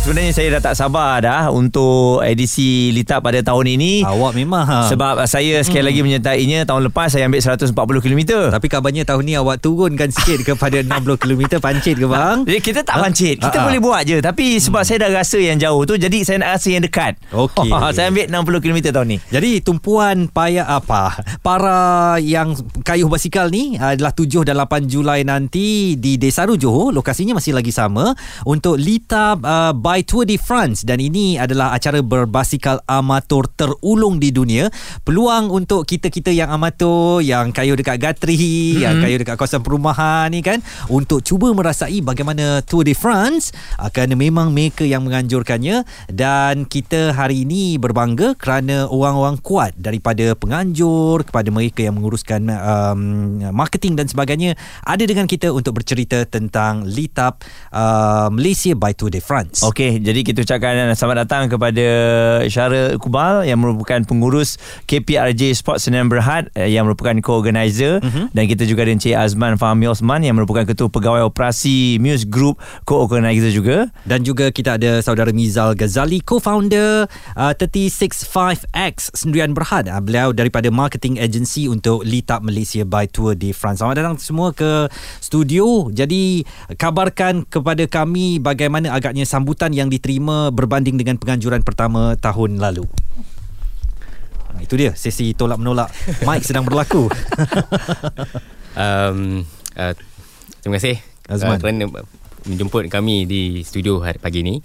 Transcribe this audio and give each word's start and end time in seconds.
Sebenarnya 0.00 0.32
saya 0.32 0.48
dah 0.56 0.62
tak 0.64 0.74
sabar 0.74 1.20
dah 1.20 1.52
untuk 1.52 2.24
edisi 2.24 2.88
Litap 2.88 3.20
pada 3.20 3.36
tahun 3.44 3.76
ini. 3.76 4.00
Awak 4.00 4.32
memang 4.32 4.64
ha. 4.64 4.88
Sebab 4.88 5.28
saya 5.28 5.60
sekali 5.60 5.84
lagi 5.84 6.00
menyertainya 6.00 6.64
tahun 6.64 6.88
lepas 6.88 7.12
saya 7.12 7.28
ambil 7.28 7.44
140 7.44 7.76
km. 8.00 8.20
Tapi 8.48 8.66
kabarnya 8.66 9.04
tahun 9.04 9.28
ni 9.28 9.36
awak 9.36 9.60
turunkan 9.60 10.08
sikit 10.08 10.40
kepada 10.42 10.80
60 10.88 11.20
km 11.20 11.60
pancit 11.60 12.00
ke 12.00 12.08
bang? 12.08 12.48
Jadi 12.48 12.58
kita 12.64 12.80
tak 12.80 12.96
pancit. 12.96 13.36
Kita 13.38 13.52
Ha, 13.52 13.60
ha. 13.60 13.66
boleh 13.68 13.80
buat 13.84 14.02
je. 14.08 14.18
Tapi 14.24 14.56
sebab 14.56 14.82
saya 14.88 15.04
dah 15.04 15.20
rasa 15.20 15.36
yang 15.36 15.60
jauh 15.60 15.84
tu 15.84 16.00
jadi 16.00 16.24
saya 16.24 16.40
nak 16.40 16.56
rasa 16.56 16.68
yang 16.72 16.80
dekat. 16.80 17.20
Okey. 17.36 17.68
saya 17.94 18.08
ambil 18.08 18.24
60 18.56 18.64
km 18.64 18.78
tahun 18.96 19.06
ni. 19.14 19.18
Jadi 19.28 19.60
tumpuan 19.60 20.32
payah 20.32 20.64
apa? 20.64 21.12
Para 21.44 21.76
yang 22.16 22.56
kayuh 22.80 23.12
basikal 23.12 23.52
ni 23.52 23.76
adalah 23.76 24.16
7 24.16 24.48
dan 24.48 24.56
8 24.56 24.88
Julai 24.88 25.28
nanti 25.28 25.92
di 26.00 26.16
Desaru 26.16 26.56
Johor. 26.56 26.96
Lokasinya 26.96 27.36
masih 27.36 27.52
lagi 27.52 27.68
sama 27.68 28.16
untuk 28.48 28.80
Litap 28.80 29.44
uh, 29.44 29.76
by 29.90 30.06
Tour 30.06 30.22
de 30.22 30.38
France 30.38 30.86
dan 30.86 31.02
ini 31.02 31.34
adalah 31.34 31.74
acara 31.74 31.98
berbasikal 31.98 32.78
amatur 32.86 33.50
terulung 33.58 34.22
di 34.22 34.30
dunia. 34.30 34.70
Peluang 35.02 35.50
untuk 35.50 35.82
kita-kita 35.82 36.30
yang 36.30 36.46
amatur, 36.46 37.18
yang 37.18 37.50
kayuh 37.50 37.74
dekat 37.74 37.98
Gatri, 37.98 38.38
mm-hmm. 38.38 38.82
yang 38.86 39.02
kayuh 39.02 39.18
dekat 39.18 39.34
kawasan 39.34 39.66
perumahan 39.66 40.30
ni 40.30 40.46
kan 40.46 40.62
untuk 40.86 41.26
cuba 41.26 41.50
merasai 41.50 42.06
bagaimana 42.06 42.62
Tour 42.62 42.86
de 42.86 42.94
France 42.94 43.50
uh, 43.82 43.90
kerana 43.90 44.14
memang 44.14 44.54
mereka 44.54 44.86
yang 44.86 45.02
menganjurkannya 45.02 45.82
dan 46.06 46.70
kita 46.70 47.10
hari 47.10 47.42
ini 47.42 47.74
berbangga 47.74 48.38
kerana 48.38 48.86
orang-orang 48.86 49.42
kuat 49.42 49.74
daripada 49.74 50.38
penganjur 50.38 51.26
kepada 51.26 51.50
mereka 51.50 51.82
yang 51.82 51.98
menguruskan 51.98 52.46
um, 52.46 53.00
marketing 53.50 53.98
dan 53.98 54.06
sebagainya 54.06 54.54
ada 54.86 55.02
dengan 55.02 55.26
kita 55.26 55.50
untuk 55.50 55.82
bercerita 55.82 56.22
tentang 56.30 56.86
Litap 56.86 57.42
uh, 57.74 58.30
Malaysia 58.30 58.78
by 58.78 58.94
Tour 58.94 59.10
de 59.10 59.18
France. 59.18 59.66
Okey, 59.80 59.96
jadi 59.96 60.20
kita 60.20 60.44
ucapkan 60.44 60.92
selamat 60.92 61.24
datang 61.24 61.48
kepada 61.48 61.88
Syara 62.52 63.00
Kubal 63.00 63.48
yang 63.48 63.64
merupakan 63.64 63.96
pengurus 64.04 64.60
KPRJ 64.84 65.56
Sport 65.56 65.80
Sdn 65.80 66.04
Berhad 66.12 66.52
eh, 66.52 66.68
yang 66.68 66.84
merupakan 66.84 67.16
co-organizer 67.24 67.96
Mhm. 68.04 68.28
dan 68.36 68.44
kita 68.44 68.68
juga 68.68 68.84
ada 68.84 68.92
Encik 68.92 69.16
Azman 69.16 69.56
Fahmi 69.56 69.88
Osman 69.88 70.20
yang 70.20 70.36
merupakan 70.36 70.68
ketua 70.68 70.92
pegawai 70.92 71.24
operasi 71.24 71.96
Muse 71.96 72.28
Group 72.28 72.60
co-organizer 72.84 73.48
juga. 73.56 73.88
Dan 74.04 74.20
juga 74.20 74.52
kita 74.52 74.76
ada 74.76 75.00
saudara 75.00 75.32
Mizal 75.32 75.72
Ghazali 75.72 76.20
co-founder 76.20 77.08
uh, 77.40 77.52
365X 77.56 79.16
Sendirian 79.16 79.56
Berhad. 79.56 79.88
Uh, 79.88 79.96
beliau 80.04 80.36
daripada 80.36 80.68
marketing 80.68 81.16
agency 81.16 81.72
untuk 81.72 82.04
Litap 82.04 82.44
Malaysia 82.44 82.84
by 82.84 83.08
Tour 83.08 83.32
de 83.32 83.56
France. 83.56 83.80
Selamat 83.80 84.04
datang 84.04 84.20
semua 84.20 84.52
ke 84.52 84.92
studio. 85.24 85.88
Jadi 85.88 86.44
kabarkan 86.76 87.48
kepada 87.48 87.88
kami 87.88 88.36
bagaimana 88.44 88.92
agaknya 88.92 89.24
sambutan 89.24 89.69
yang 89.72 89.88
diterima 89.88 90.50
berbanding 90.50 90.96
dengan 91.00 91.16
penganjuran 91.16 91.62
pertama 91.62 92.14
tahun 92.18 92.58
lalu. 92.58 92.84
Ah, 94.50 94.60
Itu 94.62 94.74
dia 94.74 94.94
sesi 94.94 95.32
tolak 95.32 95.58
menolak. 95.58 95.90
Mike 96.22 96.46
sedang 96.46 96.66
berlaku. 96.66 97.06
um, 98.80 99.42
uh, 99.78 99.92
terima 100.60 100.76
kasih 100.78 100.98
Azman. 101.30 101.56
uh, 101.56 101.60
kerana 101.62 101.84
menjemput 102.46 102.88
kami 102.88 103.28
di 103.28 103.62
studio 103.62 104.00
hari 104.00 104.18
pagi 104.18 104.42
ini. 104.42 104.58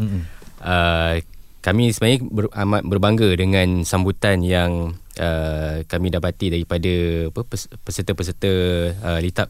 Uh, 0.61 1.21
kami 1.61 1.89
sebenarnya 1.89 2.19
ber, 2.29 2.45
amat 2.53 2.81
berbangga 2.85 3.29
dengan 3.33 3.81
sambutan 3.81 4.45
yang 4.45 4.93
uh, 5.17 5.81
kami 5.89 6.13
dapati 6.13 6.53
daripada 6.53 6.93
apa, 7.33 7.41
pes- 7.41 7.69
peserta-peserta 7.81 8.51
uh, 9.01 9.19
Litap 9.19 9.49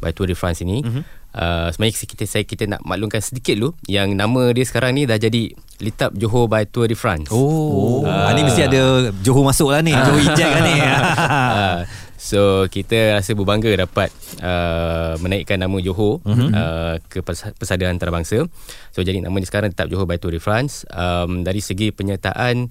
by 0.00 0.12
Tour 0.12 0.28
de 0.28 0.36
France 0.36 0.60
ini. 0.60 0.84
Mm-hmm. 0.84 1.02
Uh, 1.34 1.66
sebenarnya 1.74 2.06
kita 2.06 2.24
saya 2.30 2.46
kita 2.46 2.70
nak 2.70 2.86
maklumkan 2.86 3.18
sedikit 3.18 3.58
dulu 3.58 3.74
yang 3.90 4.14
nama 4.14 4.54
dia 4.54 4.62
sekarang 4.62 4.94
ni 4.94 5.02
dah 5.02 5.18
jadi 5.18 5.50
Litap 5.82 6.14
Johor 6.14 6.46
by 6.46 6.62
Tour 6.70 6.86
de 6.86 6.94
France. 6.94 7.26
Oh, 7.34 8.06
uh, 8.06 8.30
ni 8.30 8.46
mesti 8.46 8.62
ada 8.62 9.10
Johor 9.18 9.42
masuk 9.42 9.74
lah 9.74 9.82
ni. 9.82 9.90
Johor 9.90 10.22
eject 10.22 10.46
kan 10.46 10.62
ni. 10.62 10.78
uh, 10.78 11.82
so 12.30 12.70
kita 12.70 13.18
rasa 13.18 13.34
berbangga 13.34 13.74
dapat 13.74 14.14
uh, 14.38 15.18
menaikkan 15.18 15.58
nama 15.58 15.74
Johor 15.82 16.22
mm-hmm. 16.22 16.50
uh, 16.54 16.94
ke 17.10 17.18
pers- 17.26 17.50
persada 17.58 17.90
antarabangsa. 17.90 18.46
So 18.94 19.02
jadi 19.02 19.18
nama 19.18 19.34
dia 19.42 19.50
sekarang 19.50 19.74
tetap 19.74 19.90
Johor 19.90 20.06
by 20.06 20.22
Tour 20.22 20.30
de 20.30 20.38
France. 20.38 20.86
Um, 20.94 21.42
dari 21.42 21.58
segi 21.58 21.90
penyertaan 21.90 22.70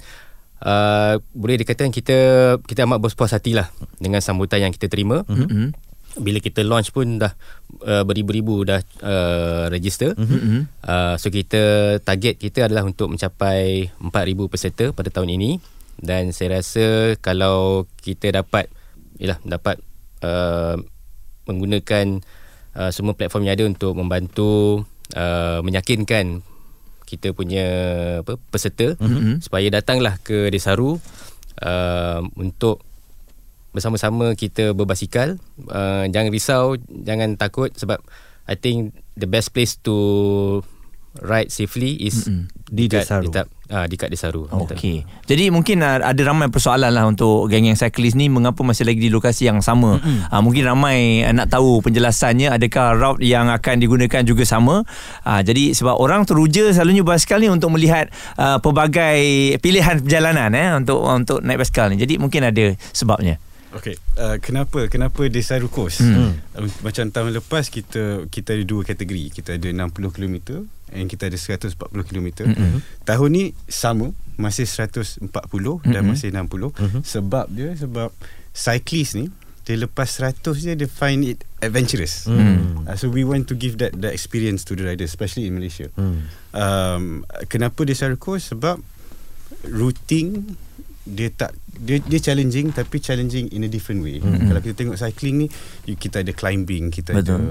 uh, 0.64 1.20
boleh 1.36 1.60
dikatakan 1.60 1.92
kita 1.92 2.18
kita 2.64 2.88
amat 2.88 3.04
berpuas 3.04 3.36
hati 3.36 3.60
lah 3.60 3.68
dengan 4.00 4.24
sambutan 4.24 4.64
yang 4.64 4.72
kita 4.72 4.88
terima. 4.88 5.28
Mm-hmm. 5.28 5.93
Bila 6.14 6.38
kita 6.38 6.62
launch 6.62 6.94
pun 6.94 7.18
dah 7.18 7.34
uh, 7.82 8.06
beribu-ribu 8.06 8.62
dah 8.66 8.82
uh, 9.02 9.66
register. 9.74 10.14
Mm-hmm. 10.14 10.62
Uh, 10.86 11.16
so 11.18 11.34
kita 11.34 11.98
target 12.06 12.38
kita 12.38 12.70
adalah 12.70 12.86
untuk 12.86 13.10
mencapai 13.10 13.90
4000 13.98 14.52
peserta 14.52 14.86
pada 14.94 15.10
tahun 15.10 15.34
ini 15.36 15.52
dan 16.00 16.34
saya 16.34 16.62
rasa 16.62 17.18
kalau 17.22 17.86
kita 18.02 18.34
dapat 18.34 18.70
yalah 19.22 19.38
dapat 19.46 19.78
uh, 20.26 20.78
menggunakan 21.46 22.24
uh, 22.78 22.90
semua 22.90 23.14
platform 23.14 23.46
yang 23.46 23.56
ada 23.60 23.66
untuk 23.70 23.94
membantu 23.94 24.84
uh, 25.14 25.60
meyakinkan 25.62 26.42
kita 27.06 27.36
punya 27.36 27.68
apa 28.26 28.42
peserta 28.50 28.98
mm-hmm. 28.98 29.44
supaya 29.46 29.68
datanglah 29.70 30.18
ke 30.24 30.50
Desaru 30.50 30.98
uh, 31.62 32.20
untuk 32.40 32.82
bersama-sama 33.74 34.38
kita 34.38 34.72
berbasikal 34.78 35.36
uh, 35.68 36.06
jangan 36.08 36.30
risau 36.30 36.78
jangan 36.90 37.36
takut 37.36 37.74
sebab 37.74 38.00
I 38.46 38.56
think 38.60 38.94
the 39.16 39.26
best 39.26 39.56
place 39.56 39.80
to 39.88 39.96
ride 41.22 41.54
safely 41.54 41.94
is 42.02 42.26
Mm-mm. 42.26 42.50
Di 42.74 42.90
dekat, 42.90 43.06
Desaru. 43.06 43.24
dekat, 43.30 43.46
ah, 43.70 43.86
dekat 43.86 44.10
Desaru 44.10 44.50
Okey. 44.50 45.06
Jadi 45.30 45.54
mungkin 45.54 45.86
uh, 45.86 46.02
ada 46.02 46.22
ramai 46.26 46.50
persoalan 46.50 46.90
lah 46.90 47.06
untuk 47.06 47.46
geng-geng 47.54 47.78
cyclist 47.78 48.18
ni 48.18 48.34
mengapa 48.34 48.66
masih 48.66 48.90
lagi 48.90 48.98
di 48.98 49.14
lokasi 49.14 49.46
yang 49.46 49.62
sama. 49.62 50.02
Uh, 50.02 50.42
mungkin 50.42 50.66
ramai 50.66 51.22
uh, 51.22 51.38
nak 51.38 51.54
tahu 51.54 51.86
penjelasannya 51.86 52.50
adakah 52.50 52.98
route 52.98 53.22
yang 53.22 53.54
akan 53.54 53.78
digunakan 53.78 54.26
juga 54.26 54.42
sama. 54.42 54.82
Uh, 55.22 55.42
jadi 55.46 55.78
sebab 55.78 56.02
orang 56.02 56.26
teruja 56.26 56.74
selalunya 56.74 57.06
basikal 57.06 57.38
ni 57.38 57.54
untuk 57.54 57.70
melihat 57.70 58.10
uh, 58.42 58.58
pelbagai 58.58 59.22
pilihan 59.62 60.02
perjalanan 60.02 60.50
eh 60.58 60.74
untuk 60.74 61.06
untuk 61.06 61.46
naik 61.46 61.62
basikal 61.62 61.94
ni. 61.94 62.02
Jadi 62.02 62.18
mungkin 62.18 62.50
ada 62.50 62.74
sebabnya. 62.90 63.38
Okey, 63.74 63.98
uh, 64.22 64.38
kenapa 64.38 64.86
kenapa 64.86 65.26
Desaru 65.34 65.66
Coast? 65.66 66.06
Hmm. 66.06 66.38
Uh, 66.54 66.70
macam 66.86 67.10
tahun 67.10 67.34
lepas 67.42 67.74
kita 67.74 68.30
kita 68.30 68.54
ada 68.54 68.64
dua 68.70 68.86
kategori. 68.86 69.34
Kita 69.34 69.58
ada 69.58 69.66
60 69.66 70.14
km 70.14 70.62
and 70.94 71.10
kita 71.10 71.26
ada 71.26 71.38
140 71.38 71.74
km. 72.06 72.46
Hmm. 72.46 72.86
Tahun 73.02 73.30
ni 73.34 73.58
sama, 73.66 74.14
masih 74.38 74.70
140 74.70 75.26
hmm. 75.26 75.90
dan 75.90 76.06
masih 76.06 76.30
60. 76.30 76.70
Hmm. 76.70 77.02
Sebab 77.02 77.46
dia 77.50 77.74
sebab 77.74 78.14
cyclist 78.54 79.18
ni 79.18 79.34
dia 79.64 79.80
lepas 79.80 80.06
100 80.20 80.44
je 80.60 80.76
dia 80.76 80.90
find 80.92 81.24
it 81.24 81.42
adventurous. 81.64 82.30
Hmm. 82.30 82.84
Uh, 82.86 82.94
so 82.94 83.10
we 83.10 83.26
want 83.26 83.50
to 83.50 83.56
give 83.58 83.82
that 83.82 83.96
that 83.98 84.14
experience 84.14 84.62
to 84.68 84.78
the 84.78 84.86
riders 84.86 85.10
especially 85.10 85.50
in 85.50 85.58
Malaysia. 85.58 85.90
Hmm. 85.98 86.30
Um, 86.54 87.04
kenapa 87.50 87.88
Desaru 87.88 88.22
Coast? 88.22 88.54
Sebab 88.54 88.78
routing 89.66 90.60
dia 91.04 91.32
tak 91.32 91.56
dia 91.74 91.98
dia 92.06 92.20
challenging 92.22 92.70
tapi 92.70 93.02
challenging 93.02 93.50
in 93.50 93.66
a 93.66 93.70
different 93.70 94.06
way. 94.06 94.22
Mm-hmm. 94.22 94.46
Kalau 94.50 94.60
kita 94.62 94.76
tengok 94.78 94.98
cycling 94.98 95.36
ni 95.46 95.48
kita 95.98 96.22
ada 96.22 96.30
climbing, 96.30 96.94
kita 96.94 97.18
Betul. 97.18 97.42
ada 97.42 97.46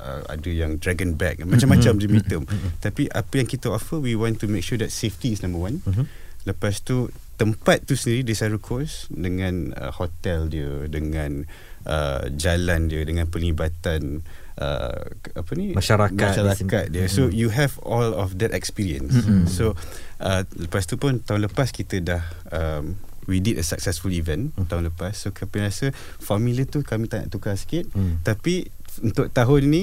uh, 0.00 0.22
ada 0.28 0.50
yang 0.52 0.76
dragon 0.76 1.16
back, 1.16 1.40
macam-macam 1.42 1.96
mm-hmm. 1.96 2.20
dia 2.20 2.28
term. 2.28 2.44
Mm-hmm. 2.44 2.70
Tapi 2.84 3.02
apa 3.08 3.32
yang 3.40 3.48
kita 3.48 3.72
offer 3.72 3.96
we 3.96 4.12
want 4.12 4.36
to 4.36 4.46
make 4.46 4.64
sure 4.64 4.76
that 4.76 4.92
safety 4.92 5.32
is 5.32 5.40
number 5.40 5.60
one. 5.60 5.80
Mm-hmm. 5.88 6.06
Lepas 6.42 6.82
tu 6.82 7.08
tempat 7.38 7.86
tu 7.86 7.94
sendiri 7.94 8.22
di 8.22 8.34
Saru 8.34 8.58
Coast 8.58 9.08
dengan 9.10 9.72
uh, 9.74 9.90
hotel 9.94 10.50
dia, 10.50 10.86
dengan 10.90 11.46
uh, 11.86 12.28
jalan 12.34 12.90
dia, 12.90 13.02
dengan 13.06 13.30
pelibatan 13.30 14.26
uh, 14.58 15.06
apa 15.38 15.50
ni 15.54 15.72
Masyarakat 15.72 16.18
masyarakat 16.18 16.84
dia. 16.92 17.06
So 17.08 17.30
Mm-hmm. 17.30 17.38
you 17.38 17.48
have 17.54 17.78
all 17.86 18.10
of 18.10 18.42
that 18.42 18.52
experience. 18.52 19.14
Mm-mm. 19.14 19.46
So 19.48 19.78
uh, 20.20 20.42
lepas 20.58 20.84
tu 20.90 20.98
pun 20.98 21.22
tahun 21.22 21.46
lepas 21.46 21.70
kita 21.70 22.02
dah 22.02 22.22
um, 22.50 22.98
we 23.24 23.38
did 23.38 23.54
a 23.54 23.62
successful 23.62 24.10
event 24.10 24.50
Hmm. 24.52 24.66
tahun 24.66 24.90
lepas. 24.90 25.14
So 25.14 25.30
kami 25.30 25.62
rasa 25.62 25.90
formula 26.18 26.62
tu 26.64 26.80
kami 26.80 27.06
tak 27.06 27.26
nak 27.26 27.30
tukar 27.30 27.54
sikit. 27.54 27.86
Hmm. 27.90 28.18
Tapi 28.20 28.66
untuk 29.00 29.28
tahun 29.28 29.62
ni 29.64 29.82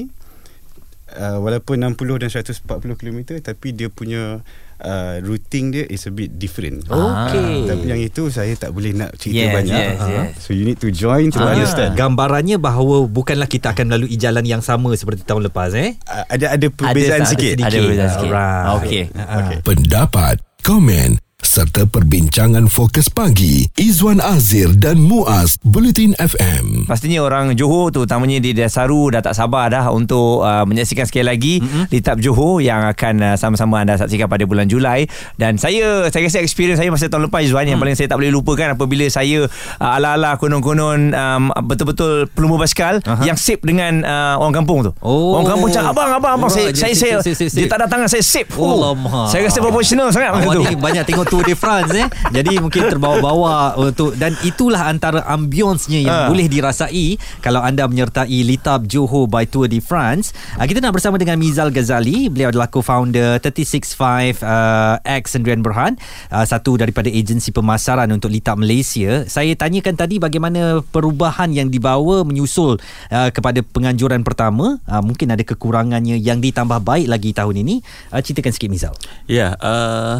uh, 1.11 1.37
walaupun 1.39 1.79
60 1.79 1.95
dan 2.19 2.29
140 2.29 2.61
km 2.95 3.19
tapi 3.39 3.71
dia 3.71 3.87
punya 3.87 4.45
uh, 4.77 5.15
routing 5.19 5.71
dia 5.71 5.83
is 5.85 6.05
a 6.05 6.11
bit 6.11 6.35
different. 6.35 6.85
Okey. 6.85 7.65
Tapi 7.65 7.85
yang 7.87 7.97
itu 7.97 8.27
saya 8.27 8.53
tak 8.53 8.69
boleh 8.69 8.93
nak 8.93 9.15
cerita 9.15 9.41
Yes, 9.41 9.53
banyak. 9.55 9.81
yes, 9.87 9.97
Ah. 9.97 10.09
yes. 10.09 10.29
So 10.39 10.49
you 10.51 10.63
need 10.63 10.77
to 10.77 10.89
join 10.89 11.31
to 11.31 11.39
Ah. 11.39 11.51
understand. 11.51 11.95
Gambarannya 11.95 12.57
bahawa 12.57 13.03
bukanlah 13.05 13.47
kita 13.47 13.73
akan 13.73 13.85
melalui 13.87 14.13
jalan 14.15 14.43
yang 14.43 14.61
sama 14.61 14.93
seperti 14.93 15.23
tahun 15.23 15.49
lepas 15.49 15.73
eh. 15.73 15.97
Uh, 16.03 16.25
ada 16.29 16.45
ada 16.53 16.67
perbezaan 16.69 17.23
Ada- 17.23 17.31
sikit. 17.31 17.53
Ada 17.57 17.77
perbezaan 17.77 18.09
sikit. 18.11 18.29
Alright. 18.29 18.67
Okey. 18.77 19.03
Okay. 19.09 19.57
Pendapat, 19.63 20.35
komen 20.61 21.28
serta 21.49 21.89
perbincangan 21.89 22.69
fokus 22.69 23.09
pagi 23.09 23.65
Izwan 23.73 24.21
Azir 24.21 24.69
dan 24.77 25.01
Muaz 25.01 25.57
Bulletin 25.65 26.13
FM. 26.21 26.85
Pastinya 26.85 27.25
orang 27.25 27.57
Johor 27.57 27.89
tu 27.89 28.05
utamanya 28.05 28.37
di 28.37 28.53
Desaru 28.53 29.09
dah 29.09 29.17
tak 29.17 29.33
sabar 29.33 29.73
dah 29.73 29.89
untuk 29.89 30.45
uh, 30.45 30.61
menyaksikan 30.69 31.09
sekali 31.09 31.25
lagi 31.25 31.57
mm-hmm. 31.57 31.89
Litap 31.89 32.21
Johor 32.21 32.61
yang 32.61 32.85
akan 32.85 33.33
uh, 33.33 33.35
sama-sama 33.41 33.81
anda 33.81 33.97
saksikan 33.97 34.29
pada 34.29 34.45
bulan 34.45 34.69
Julai 34.69 35.09
dan 35.41 35.57
saya 35.57 36.13
saya 36.13 36.29
rasa 36.29 36.37
experience 36.45 36.77
saya 36.77 36.93
masa 36.93 37.09
tahun 37.09 37.33
lepas 37.33 37.41
Izwan 37.41 37.65
mm. 37.65 37.71
yang 37.73 37.79
paling 37.81 37.97
saya 37.97 38.13
tak 38.13 38.21
boleh 38.21 38.29
lupakan 38.29 38.77
apabila 38.77 39.09
saya 39.09 39.49
uh, 39.49 39.89
ala-ala 39.97 40.37
konon-konon 40.37 41.17
um, 41.17 41.49
betul-betul 41.65 42.29
pelumba 42.29 42.61
basikal 42.61 43.01
uh-huh. 43.01 43.25
yang 43.25 43.41
sip 43.41 43.65
dengan 43.65 44.05
uh, 44.05 44.37
orang 44.37 44.53
kampung 44.61 44.85
tu. 44.85 44.93
Oh. 45.01 45.41
Orang 45.41 45.57
kampung 45.57 45.73
cakap 45.73 45.97
abang 45.97 46.13
abang 46.13 46.33
abang 46.37 46.49
Oh, 46.49 46.53
saya 46.53 46.69
dia 46.69 46.93
saya, 46.93 46.93
sip, 46.93 47.09
saya 47.09 47.25
sip, 47.25 47.33
sip, 47.33 47.49
sip. 47.49 47.59
dia 47.61 47.65
tak 47.65 47.81
ada 47.81 47.87
tangan 47.89 48.05
saya 48.05 48.21
sip. 48.21 48.45
Oh. 48.53 48.93
Saya 49.33 49.49
rasa 49.49 49.65
profesional 49.65 50.13
sangat 50.13 50.29
masa 50.37 50.47
tu. 50.53 50.61
banyak 50.77 51.03
tengok 51.09 51.38
Tour 51.39 51.47
de 51.47 51.55
France 51.55 51.95
eh. 51.95 52.07
Jadi 52.35 52.59
mungkin 52.59 52.91
terbawa-bawa 52.91 53.79
untuk 53.79 54.11
dan 54.19 54.35
itulah 54.43 54.91
antara 54.91 55.23
ambience-nya 55.23 56.03
yang 56.03 56.17
Ha. 56.19 56.27
boleh 56.27 56.51
dirasai 56.51 57.15
kalau 57.39 57.63
anda 57.63 57.87
menyertai 57.87 58.43
Litab 58.43 58.91
Johor 58.91 59.23
by 59.31 59.47
Tour 59.47 59.71
de 59.71 59.79
France. 59.79 60.35
Uh, 60.59 60.67
kita 60.67 60.83
nak 60.83 60.91
bersama 60.91 61.15
dengan 61.15 61.39
Mizal 61.39 61.71
Ghazali. 61.71 62.27
Beliau 62.27 62.51
adalah 62.51 62.67
co-founder 62.67 63.39
365 63.39 64.43
uh, 64.43 64.99
X 64.99 65.31
Sendirian 65.31 65.63
Berhad, 65.63 65.95
uh, 66.27 66.43
satu 66.43 66.75
daripada 66.75 67.07
agensi 67.07 67.55
pemasaran 67.55 68.11
untuk 68.11 68.35
Litab 68.35 68.59
Malaysia. 68.59 69.23
Saya 69.31 69.55
tanyakan 69.55 69.95
tadi 69.95 70.19
bagaimana 70.19 70.83
perubahan 70.91 71.55
yang 71.55 71.71
dibawa 71.71 72.27
menyusul 72.27 72.83
uh, 73.15 73.29
kepada 73.31 73.63
penganjuran 73.63 74.27
pertama. 74.27 74.75
Uh, 74.83 74.99
mungkin 74.99 75.31
ada 75.31 75.47
kekurangannya 75.47 76.19
yang 76.19 76.43
ditambah 76.43 76.83
baik 76.83 77.07
lagi 77.07 77.31
tahun 77.31 77.63
ini. 77.63 77.79
Uh, 78.11 78.19
ceritakan 78.19 78.51
sikit 78.51 78.67
Mizal. 78.67 78.95
Ya, 79.29 79.55
uh, 79.63 80.19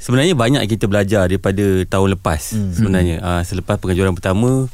sebenarnya 0.00 0.32
banyak 0.32 0.64
kita 0.64 0.88
belajar 0.88 1.28
daripada 1.28 1.84
tahun 1.84 2.16
lepas 2.16 2.56
hmm. 2.56 2.72
sebenarnya. 2.74 3.16
Uh, 3.20 3.42
selepas 3.44 3.76
pengajuran 3.76 4.16
pertama 4.16 4.66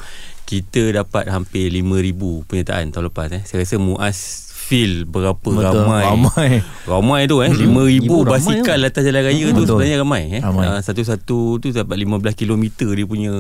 kita 0.46 1.02
dapat 1.02 1.26
hampir 1.26 1.74
5000 1.74 2.46
penyertaan 2.46 2.94
tahun 2.94 3.10
lepas 3.10 3.28
eh. 3.34 3.42
Saya 3.42 3.66
rasa 3.66 3.82
Muaz 3.82 4.45
feel 4.66 5.06
berapa 5.06 5.38
Betul, 5.38 5.62
ramai. 5.62 6.02
ramai. 6.10 6.50
Ramai 6.90 7.20
tu 7.30 7.38
eh. 7.38 7.54
Hmm. 7.54 7.86
5000 7.86 8.02
Ibu 8.02 8.16
ramai 8.26 8.30
basikal 8.34 8.78
atas 8.82 9.02
jalan 9.06 9.22
raya 9.22 9.46
tu 9.54 9.62
Betul. 9.62 9.66
sebenarnya 9.78 9.96
ramai 10.02 10.22
eh. 10.34 10.42
Ramai. 10.42 10.64
Uh, 10.66 10.80
satu-satu 10.82 11.62
tu 11.62 11.66
dapat 11.70 11.94
15 11.94 12.34
km 12.34 12.64
dia 12.90 13.06
punya 13.06 13.32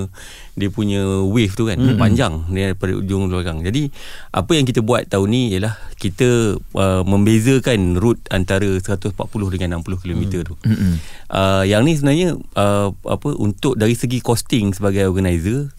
dia 0.54 0.68
punya 0.70 1.02
wave 1.26 1.58
tu 1.58 1.66
kan. 1.66 1.74
Hmm. 1.74 1.98
Panjang 1.98 2.46
dia 2.54 2.70
daripada 2.70 2.94
ujung 2.94 3.26
belakang. 3.26 3.66
Jadi 3.66 3.90
apa 4.30 4.50
yang 4.54 4.62
kita 4.62 4.86
buat 4.86 5.10
tahun 5.10 5.28
ni 5.34 5.42
ialah 5.58 5.74
kita 5.98 6.62
uh, 6.78 7.02
membezakan 7.02 7.98
route 7.98 8.22
antara 8.30 8.78
140 8.78 9.10
dengan 9.50 9.82
60 9.82 10.02
km 10.06 10.22
tu. 10.46 10.54
Mm-mm. 10.62 11.02
Uh, 11.26 11.66
yang 11.66 11.82
ni 11.82 11.98
sebenarnya 11.98 12.38
uh, 12.54 12.94
apa 13.02 13.28
untuk 13.34 13.74
dari 13.74 13.98
segi 13.98 14.22
costing 14.22 14.70
sebagai 14.70 15.10
organizer 15.10 15.74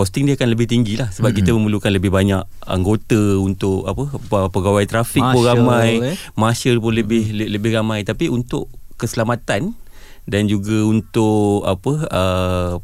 costing 0.00 0.24
dia 0.24 0.40
akan 0.40 0.56
lebih 0.56 0.64
tinggi 0.64 0.96
lah 0.96 1.12
sebab 1.12 1.36
mm-hmm. 1.36 1.38
kita 1.44 1.50
memerlukan 1.52 1.92
lebih 1.92 2.08
banyak 2.08 2.40
anggota 2.64 3.36
untuk 3.36 3.84
apa 3.84 4.08
pe- 4.16 4.48
pegawai 4.48 4.84
trafik 4.88 5.20
pun 5.20 5.44
Marshal, 5.44 5.60
ramai 5.60 5.90
eh. 6.00 6.16
marshal 6.32 6.76
pun 6.80 6.96
lebih 6.96 7.28
mm-hmm. 7.28 7.52
lebih 7.52 7.70
ramai 7.76 8.00
tapi 8.00 8.32
untuk 8.32 8.72
keselamatan 8.96 9.76
dan 10.24 10.42
juga 10.48 10.88
untuk 10.88 11.68
apa 11.68 11.92
uh, 12.08 12.74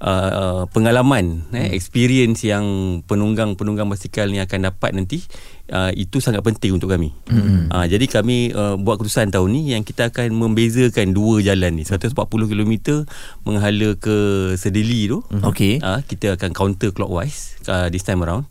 uh, 0.00 0.68
pengalaman 0.72 1.48
eh, 1.56 1.72
experience 1.72 2.44
yang 2.44 2.64
penunggang-penunggang 3.08 3.88
basikal 3.88 4.28
ni 4.28 4.42
akan 4.42 4.72
dapat 4.72 4.92
nanti 4.92 5.24
uh, 5.72 5.90
itu 5.94 6.20
sangat 6.20 6.44
penting 6.44 6.76
untuk 6.76 6.92
kami. 6.92 7.14
Mm. 7.30 7.72
Uh, 7.72 7.86
jadi 7.88 8.04
kami 8.06 8.52
uh, 8.52 8.76
buat 8.76 9.00
keputusan 9.00 9.32
tahun 9.32 9.48
ni 9.52 9.72
yang 9.72 9.82
kita 9.86 10.12
akan 10.12 10.34
membezakan 10.36 11.16
dua 11.16 11.40
jalan 11.40 11.80
ni 11.80 11.84
140 11.86 12.12
km 12.26 13.04
menghala 13.46 13.96
ke 13.96 14.16
Sedili 14.60 15.08
tu. 15.08 15.24
Okey. 15.42 15.80
Uh, 15.80 16.00
kita 16.04 16.36
akan 16.36 16.52
counter 16.52 16.92
clockwise 16.92 17.56
uh, 17.68 17.88
this 17.88 18.04
time 18.04 18.20
around. 18.20 18.44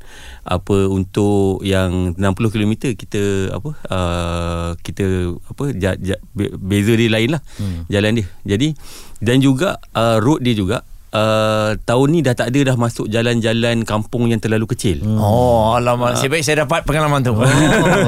Apa 0.45 0.89
untuk 0.89 1.61
yang 1.65 2.13
60 2.17 2.53
km 2.53 2.73
kita 2.93 3.53
apa 3.53 3.69
uh, 3.89 4.69
kita 4.81 5.33
apa 5.49 5.63
ja, 5.73 5.97
ja, 5.97 6.17
be- 6.37 6.53
beza 6.53 6.93
dia 6.93 7.09
lain 7.09 7.37
lah 7.37 7.41
hmm. 7.57 7.89
jalan 7.89 8.21
dia. 8.21 8.27
Jadi 8.45 8.77
dan 9.23 9.39
juga 9.41 9.81
uh, 9.95 10.21
road 10.21 10.43
dia 10.43 10.53
juga 10.53 10.85
Uh, 11.15 11.79
tahun 11.87 12.07
ni 12.11 12.19
dah 12.19 12.35
tak 12.35 12.51
ada 12.51 12.73
dah 12.73 12.75
masuk 12.75 13.07
jalan-jalan 13.07 13.87
kampung 13.87 14.27
yang 14.27 14.43
terlalu 14.43 14.67
kecil. 14.75 14.99
Hmm. 14.99 15.15
Oh, 15.15 15.71
alamak. 15.79 16.19
Nasib 16.19 16.27
baik 16.27 16.43
saya 16.43 16.67
dapat 16.67 16.83
pengalaman 16.83 17.23
tu. 17.23 17.31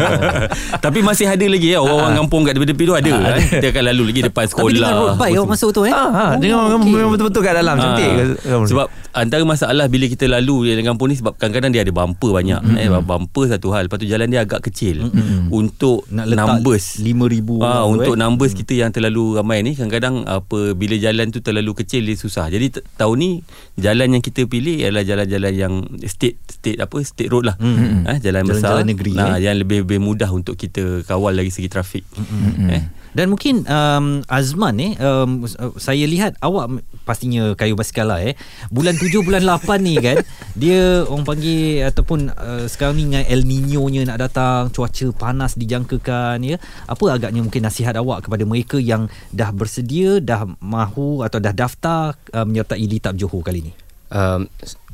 Tapi 0.85 0.99
masih 0.99 1.31
ada 1.31 1.45
lagi 1.47 1.71
ya 1.71 1.79
orang-orang 1.79 2.19
kampung 2.19 2.41
kat 2.43 2.59
tepi-tepi 2.59 2.83
tu 2.83 2.95
ada. 2.99 3.13
Ah, 3.15 3.39
eh. 3.39 3.63
Dia 3.63 3.69
akan 3.71 3.83
lalu 3.95 4.03
lagi 4.11 4.21
depan 4.27 4.43
Tapi 4.51 4.73
dengan 4.75 4.91
sekolah. 4.91 4.99
road 4.99 5.15
bike 5.23 5.35
awak 5.39 5.49
masuk 5.55 5.69
tu 5.71 5.81
eh. 5.87 5.93
Ah, 5.95 6.09
ha, 6.11 6.23
dengan 6.35 6.57
orang 6.67 6.83
okey. 6.83 6.91
memang 6.91 7.11
betul-betul 7.15 7.41
kat 7.47 7.53
dalam 7.55 7.75
cantik. 7.79 8.11
Ah, 8.43 8.65
sebab 8.67 8.87
antara 9.17 9.43
masalah 9.43 9.85
bila 9.89 10.05
kita 10.05 10.29
lalu 10.29 10.69
di 10.69 10.77
dalam 10.77 10.93
kampung 10.93 11.09
ni 11.09 11.17
sebab 11.17 11.33
kadang-kadang 11.35 11.73
dia 11.73 11.81
ada 11.81 11.89
bumper 11.89 12.31
banyak 12.37 12.61
mm-hmm. 12.61 12.81
eh 12.85 13.01
bumper 13.01 13.45
satu 13.49 13.73
hal 13.73 13.89
lepas 13.89 13.97
tu 13.97 14.07
jalan 14.07 14.29
dia 14.29 14.45
agak 14.45 14.61
kecil 14.69 15.09
mm-hmm. 15.09 15.49
untuk 15.49 16.05
Nak 16.13 16.25
letak 16.29 16.61
numbers 16.61 16.85
5,000 17.01 17.09
ah 17.09 17.17
orang 17.17 17.81
tu, 17.81 17.93
untuk 17.97 18.13
eh. 18.13 18.19
numbers 18.21 18.53
kita 18.53 18.73
yang 18.77 18.91
terlalu 18.93 19.41
ramai 19.41 19.65
ni 19.65 19.73
kadang-kadang 19.73 20.21
apa 20.29 20.77
bila 20.77 20.95
jalan 21.01 21.33
tu 21.33 21.41
terlalu 21.41 21.73
kecil 21.73 22.05
dia 22.05 22.13
susah 22.13 22.45
jadi 22.53 22.69
tahun 22.97 23.15
ni 23.21 23.31
jalan 23.77 24.17
yang 24.17 24.23
kita 24.25 24.49
pilih 24.49 24.81
ialah 24.81 25.05
jalan-jalan 25.05 25.53
yang 25.53 25.73
state 26.09 26.41
state 26.49 26.81
apa 26.81 26.97
state 27.05 27.29
road 27.29 27.45
lah 27.45 27.55
mm-hmm. 27.61 28.09
eh 28.09 28.17
jalan 28.19 28.43
besar 28.43 28.81
Jalan-jalan 28.81 28.87
negeri, 28.89 29.13
nah, 29.13 29.37
eh. 29.37 29.45
yang 29.45 29.55
lebih 29.61 29.85
lebih 29.85 30.01
mudah 30.01 30.29
untuk 30.33 30.57
kita 30.57 31.05
kawal 31.05 31.37
dari 31.37 31.53
segi 31.53 31.69
trafik 31.69 32.03
mm-hmm. 32.17 32.69
eh 32.73 32.83
Dan 33.17 33.33
mungkin 33.33 33.65
um, 33.65 34.21
Azman 34.29 34.77
eh 34.77 34.93
um, 35.01 35.41
saya 35.81 36.05
lihat 36.05 36.37
awak 36.37 36.85
pastinya 37.01 37.57
kayu 37.57 37.73
basikal 37.73 38.13
lah 38.13 38.21
eh. 38.21 38.37
Bulan 38.69 38.93
7 38.93 39.25
bulan 39.25 39.41
8 39.41 39.81
ni 39.81 39.97
kan 39.97 40.21
dia 40.57 41.05
orang 41.05 41.25
panggil 41.25 41.85
ataupun 41.85 42.33
uh, 42.33 42.65
sekarang 42.65 42.97
ni 42.97 43.03
dengan 43.13 43.25
El 43.29 43.45
Nino-nya 43.45 44.09
nak 44.09 44.19
datang, 44.25 44.73
cuaca 44.73 45.07
panas 45.13 45.53
dijangkakan 45.53 46.41
ya. 46.41 46.57
Apa 46.89 47.13
agaknya 47.13 47.45
mungkin 47.45 47.61
nasihat 47.61 47.93
awak 47.93 48.25
kepada 48.25 48.41
mereka 48.41 48.81
yang 48.81 49.05
dah 49.29 49.53
bersedia, 49.53 50.17
dah 50.17 50.49
mahu 50.57 51.21
atau 51.21 51.37
dah 51.37 51.53
daftar 51.53 52.17
uh, 52.33 52.45
menyertai 52.45 52.86
Litab 52.87 53.13
Johor 53.13 53.43
kali 53.43 53.59
ni? 53.61 53.71
um, 54.09 54.47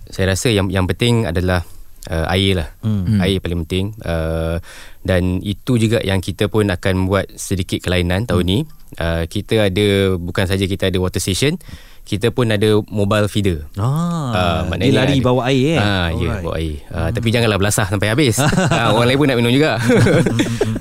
saya 0.04 0.34
rasa 0.34 0.50
yang 0.50 0.68
yang 0.68 0.84
penting 0.84 1.24
adalah 1.24 1.63
uh, 2.10 2.25
air 2.28 2.60
lah. 2.60 2.69
Hmm. 2.81 3.18
Air 3.18 3.40
paling 3.40 3.63
penting. 3.63 3.95
Uh, 4.01 4.60
dan 5.00 5.40
itu 5.40 5.78
juga 5.78 6.01
yang 6.01 6.19
kita 6.19 6.48
pun 6.48 6.68
akan 6.68 7.07
buat 7.07 7.31
sedikit 7.34 7.80
kelainan 7.80 8.25
tahun 8.25 8.44
ni. 8.44 8.60
Uh, 8.94 9.25
kita 9.25 9.69
ada 9.69 9.88
bukan 10.13 10.45
saja 10.45 10.66
kita 10.66 10.92
ada 10.92 10.98
water 10.98 11.18
station, 11.18 11.57
kita 12.04 12.30
pun 12.30 12.45
ada 12.48 12.78
mobile 12.86 13.25
feeder. 13.25 13.66
Ah, 13.74 14.68
Ah, 14.69 14.75
dia 14.75 14.94
lari 14.94 15.18
ada- 15.18 15.25
bawa 15.25 15.42
air 15.50 15.66
eh. 15.66 15.78
Ah, 15.78 16.10
ya, 16.12 16.28
Alright. 16.30 16.44
bawa 16.44 16.56
air. 16.57 16.78
Uh, 16.90 17.09
tapi 17.09 17.28
janganlah 17.30 17.57
belasah 17.57 17.88
sampai 17.88 18.12
habis. 18.12 18.38
uh, 18.38 18.92
orang 18.94 19.07
lain 19.07 19.18
pun 19.18 19.28
nak 19.30 19.38
minum 19.40 19.50
juga. 19.50 19.81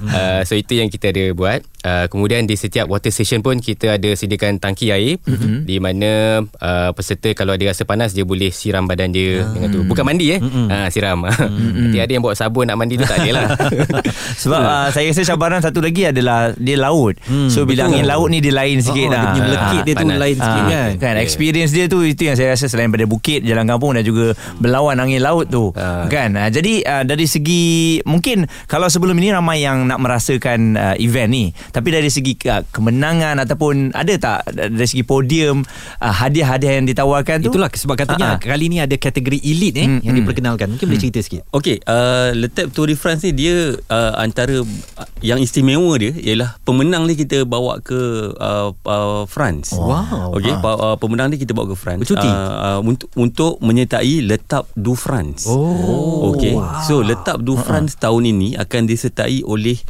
uh, 0.08 0.40
so 0.48 0.52
itu 0.52 0.76
yang 0.76 0.88
kita 0.88 1.08
ada 1.08 1.32
buat. 1.32 1.64
Uh, 1.82 2.06
kemudian 2.06 2.42
di 2.42 2.54
setiap 2.54 2.86
water 2.86 3.10
station 3.10 3.38
pun 3.38 3.58
kita 3.58 3.96
ada 3.96 4.10
sediakan 4.12 4.56
tangki 4.56 4.88
air 4.88 5.18
mm-hmm. 5.18 5.62
di 5.62 5.76
mana 5.76 6.10
uh, 6.40 6.90
peserta 6.90 7.30
kalau 7.32 7.52
dia 7.52 7.68
rasa 7.68 7.82
panas 7.82 8.10
dia 8.10 8.22
boleh 8.22 8.48
siram 8.48 8.84
badan 8.84 9.10
dia 9.10 9.42
dengan 9.44 9.68
tu. 9.68 9.80
Bukan 9.82 10.02
mandi 10.02 10.30
eh. 10.30 10.40
Uh, 10.40 10.86
siram. 10.88 11.26
Nanti 11.82 11.98
ada 11.98 12.06
yang 12.08 12.20
bawa 12.20 12.32
sabun 12.32 12.64
nak 12.64 12.76
mandi 12.76 12.94
tu 12.94 13.02
tak 13.02 13.18
ada 13.18 13.30
lah. 13.32 13.46
Sebab 14.42 14.60
uh, 14.60 14.88
saya 14.88 15.10
rasa 15.10 15.22
cabaran 15.24 15.58
satu 15.58 15.78
lagi 15.78 16.06
adalah 16.06 16.54
dia 16.54 16.76
laut. 16.76 17.18
Hmm, 17.22 17.46
so 17.46 17.62
bila 17.62 17.86
angin 17.86 18.04
laut 18.04 18.28
ni 18.28 18.38
dia 18.38 18.52
lain 18.52 18.78
sikit 18.78 18.90
Oh, 19.02 19.10
lah. 19.10 19.18
dia 19.18 19.32
punya 19.32 19.42
melekit 19.44 19.80
dia 19.82 19.92
tu 19.92 20.04
panas. 20.04 20.18
lain 20.18 20.36
sikit 20.36 20.62
Ah, 20.62 20.68
kan. 20.68 20.90
kan 20.96 21.14
experience 21.18 21.70
dia 21.70 21.84
tu 21.86 21.98
itu 22.00 22.22
yang 22.22 22.36
saya 22.36 22.48
rasa 22.48 22.66
selain 22.66 22.88
pada 22.88 23.04
bukit 23.04 23.42
jalan 23.42 23.66
kampung 23.66 23.92
dan 23.92 24.02
juga 24.02 24.32
berlawan 24.56 24.94
angin 24.96 25.18
laut 25.18 25.46
tu 25.46 25.74
Ah. 25.74 26.06
kan 26.06 26.30
Ah, 26.32 26.46
jadi 26.46 26.72
ah, 26.84 27.02
dari 27.02 27.26
segi 27.26 27.64
mungkin 28.02 28.46
kalau 28.64 28.86
sebelum 28.86 29.16
ini 29.16 29.32
ramai 29.32 29.60
yang 29.60 29.84
nak 29.84 29.98
merasakan 29.98 30.60
ah, 30.74 30.94
event 30.96 31.28
ni 31.28 31.44
tapi 31.72 31.88
dari 31.88 32.06
segi 32.06 32.36
ah, 32.46 32.60
kemenangan 32.62 33.40
ataupun 33.40 33.90
ada 33.90 34.12
tak 34.14 34.38
dari 34.52 34.84
segi 34.84 35.02
podium 35.02 35.64
ah, 35.98 36.12
hadiah-hadiah 36.12 36.76
yang 36.76 36.86
ditawarkan 36.86 37.40
tu 37.40 37.48
Itulah 37.48 37.72
sebab 37.72 37.96
katanya 37.96 38.20
Ah, 38.22 38.34
ah. 38.36 38.38
kali 38.38 38.68
ni 38.68 38.78
ada 38.78 38.92
kategori 38.94 39.40
elite 39.40 39.76
eh 39.76 39.88
Hmm, 39.88 39.98
yang 40.00 40.14
hmm. 40.14 40.22
diperkenalkan. 40.22 40.66
Mungkin 40.68 40.86
boleh 40.86 41.00
cerita 41.00 41.18
sikit. 41.18 41.42
Okey, 41.50 41.80
uh, 41.84 42.30
Letap 42.32 42.70
Tour 42.70 42.86
de 42.86 42.94
France 42.94 43.24
ni 43.24 43.32
dia 43.32 43.72
uh, 43.74 44.12
antara 44.14 44.60
uh, 44.60 45.08
yang 45.20 45.36
istimewa 45.36 45.96
dia 45.96 46.12
ialah 46.12 46.60
pemenang 46.62 47.08
ni 47.08 47.16
kita 47.16 47.42
bawa 47.42 47.80
ke 47.80 47.96
uh, 48.34 48.70
uh, 48.72 49.22
France. 49.24 49.72
Wow. 49.72 50.36
Okey, 50.36 50.52
pa- 50.60 50.76
uh, 50.76 50.96
pemenang 50.96 51.32
ni 51.32 51.40
kita 51.40 51.50
bawa 51.50 51.72
ke 51.72 51.76
France. 51.76 52.04
Bercuti? 52.04 52.28
Uh, 52.28 52.52
uh, 52.76 52.78
untuk 52.80 53.08
untuk 53.14 53.52
menyertai 53.58 54.20
Letap 54.22 54.68
du 54.74 54.92
France. 54.92 55.48
Oh. 55.48 56.30
Okey. 56.30 56.52
So 56.84 57.00
Letap 57.00 57.40
du 57.40 57.56
France 57.56 57.96
tahun 57.96 58.28
ini 58.28 58.54
akan 58.54 58.82
disertai 58.84 59.40
oleh 59.42 59.80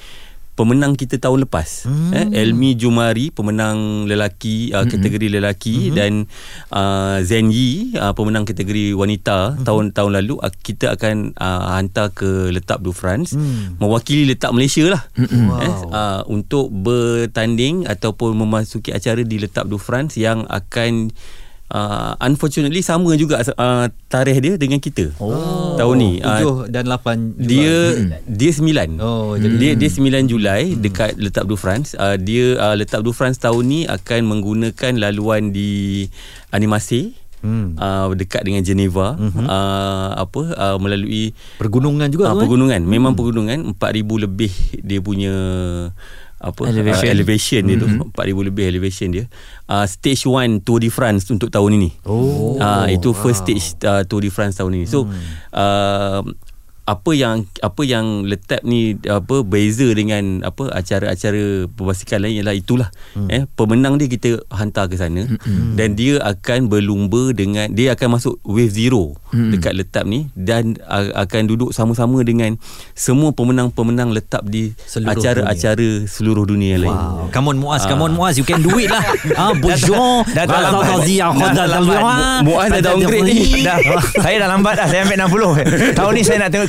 pemenang 0.53 0.93
kita 0.93 1.17
tahun 1.17 1.49
lepas 1.49 1.89
hmm. 1.89 2.13
eh 2.13 2.27
Elmi 2.45 2.77
Jumari 2.77 3.33
pemenang 3.33 4.05
lelaki 4.05 4.69
uh, 4.77 4.85
kategori 4.85 5.41
lelaki 5.41 5.89
hmm. 5.89 5.95
dan 5.97 6.13
uh, 6.69 7.19
Zen 7.25 7.49
Yi 7.49 7.97
uh, 7.97 8.13
pemenang 8.13 8.45
kategori 8.45 8.93
wanita 8.93 9.57
hmm. 9.57 9.65
tahun-tahun 9.65 10.13
lalu 10.21 10.37
uh, 10.37 10.53
kita 10.53 10.93
akan 10.93 11.33
uh, 11.41 11.81
hantar 11.81 12.13
ke 12.13 12.53
Letap 12.53 12.85
du 12.85 12.93
France 12.93 13.33
hmm. 13.33 13.81
mewakili 13.81 14.29
Letap 14.29 14.53
Malaysia 14.53 14.85
lah 14.93 15.03
hmm. 15.17 15.49
wow. 15.49 15.59
eh 15.65 15.75
uh, 15.89 16.21
untuk 16.29 16.69
bertanding 16.69 17.89
ataupun 17.89 18.37
memasuki 18.37 18.93
acara 18.93 19.25
di 19.25 19.41
Letap 19.41 19.65
du 19.73 19.81
France 19.81 20.21
yang 20.21 20.45
akan 20.53 21.17
uh, 21.73 22.13
unfortunately 22.21 22.85
sama 22.85 23.17
juga 23.17 23.41
uh, 23.57 23.89
tarikh 24.07 24.39
dia 24.45 24.55
dengan 24.61 24.79
kita. 24.79 25.11
Oh. 25.19 25.75
Tahun 25.81 25.97
ni. 25.97 26.13
7 26.21 26.29
uh, 26.29 26.61
dan 26.69 26.85
8 26.87 27.41
Julai. 27.41 27.49
Dia 27.49 27.77
hmm. 27.97 28.11
dia 28.29 28.51
9. 28.53 29.01
Oh, 29.01 29.35
jadi 29.41 29.57
dia 29.57 29.73
dia 29.75 29.91
9 29.91 30.31
Julai 30.31 30.63
hmm. 30.71 30.79
dekat 30.85 31.13
Letap 31.17 31.49
du 31.49 31.57
France. 31.57 31.97
Uh, 31.97 32.21
dia 32.21 32.61
uh, 32.61 32.75
Letap 32.77 33.01
du 33.03 33.17
France 33.17 33.41
tahun 33.41 33.65
ni 33.65 33.81
akan 33.89 34.21
menggunakan 34.29 34.93
laluan 35.01 35.51
di 35.51 36.07
animasi. 36.53 37.19
Hmm. 37.43 37.75
Uh, 37.75 38.15
dekat 38.15 38.47
dengan 38.47 38.63
Geneva 38.63 39.19
hmm. 39.19 39.51
uh, 39.51 40.15
apa 40.15 40.43
uh, 40.55 40.79
melalui 40.79 41.35
pergunungan 41.59 42.07
juga 42.07 42.31
uh, 42.31 42.39
pergunungan 42.39 42.79
kan? 42.79 42.87
memang 42.87 43.13
hmm. 43.13 43.19
pergunungan 43.19 43.59
4000 43.83 44.25
lebih 44.31 44.53
dia 44.79 45.03
punya 45.03 45.35
apa? 46.43 46.67
Elevation, 46.67 47.07
uh, 47.07 47.15
elevation 47.15 47.63
dia 47.63 47.77
mm-hmm. 47.79 48.11
tu 48.11 48.19
4000 48.19 48.49
lebih 48.51 48.65
elevation 48.67 49.09
dia. 49.15 49.25
Uh, 49.71 49.87
stage 49.87 50.27
1 50.27 50.67
Tour 50.67 50.83
de 50.83 50.91
France 50.91 51.31
untuk 51.31 51.49
tahun 51.55 51.79
ini. 51.79 51.91
Oh. 52.03 52.59
Uh, 52.59 52.91
itu 52.91 53.15
first 53.15 53.47
wow. 53.47 53.55
stage 53.55 53.65
uh, 53.87 54.03
Tour 54.03 54.27
de 54.27 54.31
France 54.35 54.59
tahun 54.59 54.83
ini. 54.83 54.87
So 54.91 55.07
mm. 55.07 55.15
uh, 55.55 56.21
apa 56.93 57.11
yang 57.17 57.49
apa 57.65 57.83
yang 57.89 58.29
letak 58.29 58.61
ni 58.63 59.01
apa 59.09 59.41
beza 59.41 59.89
dengan 59.97 60.45
apa 60.45 60.69
acara-acara 60.69 61.67
perbasikal 61.73 62.21
lain 62.21 62.45
ialah 62.45 62.55
itulah 62.55 62.89
hmm. 63.17 63.29
eh 63.33 63.43
pemenang 63.57 63.97
dia 63.97 64.13
kita 64.13 64.45
hantar 64.53 64.93
ke 64.93 65.01
sana 65.01 65.25
hmm. 65.25 65.75
dan 65.81 65.97
dia 65.97 66.21
akan 66.21 66.69
berlumba 66.69 67.33
dengan 67.33 67.73
dia 67.73 67.97
akan 67.97 68.21
masuk 68.21 68.37
wave 68.45 68.69
zero 68.69 69.17
hmm. 69.33 69.57
dekat 69.57 69.73
letap 69.73 70.05
ni 70.05 70.29
dan 70.37 70.77
akan 71.17 71.43
duduk 71.49 71.73
sama-sama 71.73 72.21
dengan 72.21 72.61
semua 72.93 73.33
pemenang-pemenang 73.33 74.13
letap 74.13 74.45
di 74.45 74.77
acara-acara 74.93 76.05
seluruh 76.05 76.45
dunia 76.45 76.77
wow. 76.77 76.83
lain. 76.83 76.99
Come 77.33 77.47
on 77.55 77.57
Muaz, 77.59 77.83
come 77.89 78.05
on 78.05 78.13
ah. 78.13 78.17
Muaz, 78.17 78.35
you 78.37 78.47
can 78.47 78.61
do 78.61 78.77
it 78.77 78.93
lah. 78.93 79.01
Ah, 79.33 79.57
bonjour. 79.57 80.23
Dah 80.37 80.45
dah 80.45 80.71
lambat. 80.71 81.51
Dah 81.57 81.67
lambat. 81.67 82.03
Muaz 82.45 82.69
dah 82.69 82.83
downgrade 82.85 83.27
ni. 83.27 83.65
Saya 84.21 84.45
dah 84.45 84.49
lambat 84.51 84.75
dah, 84.77 84.87
saya 84.87 85.09
ambil 85.09 85.57
60. 85.57 85.73
Tahun 85.99 86.13
ni 86.13 86.23
saya 86.23 86.37
nak 86.47 86.51
tengok 86.53 86.69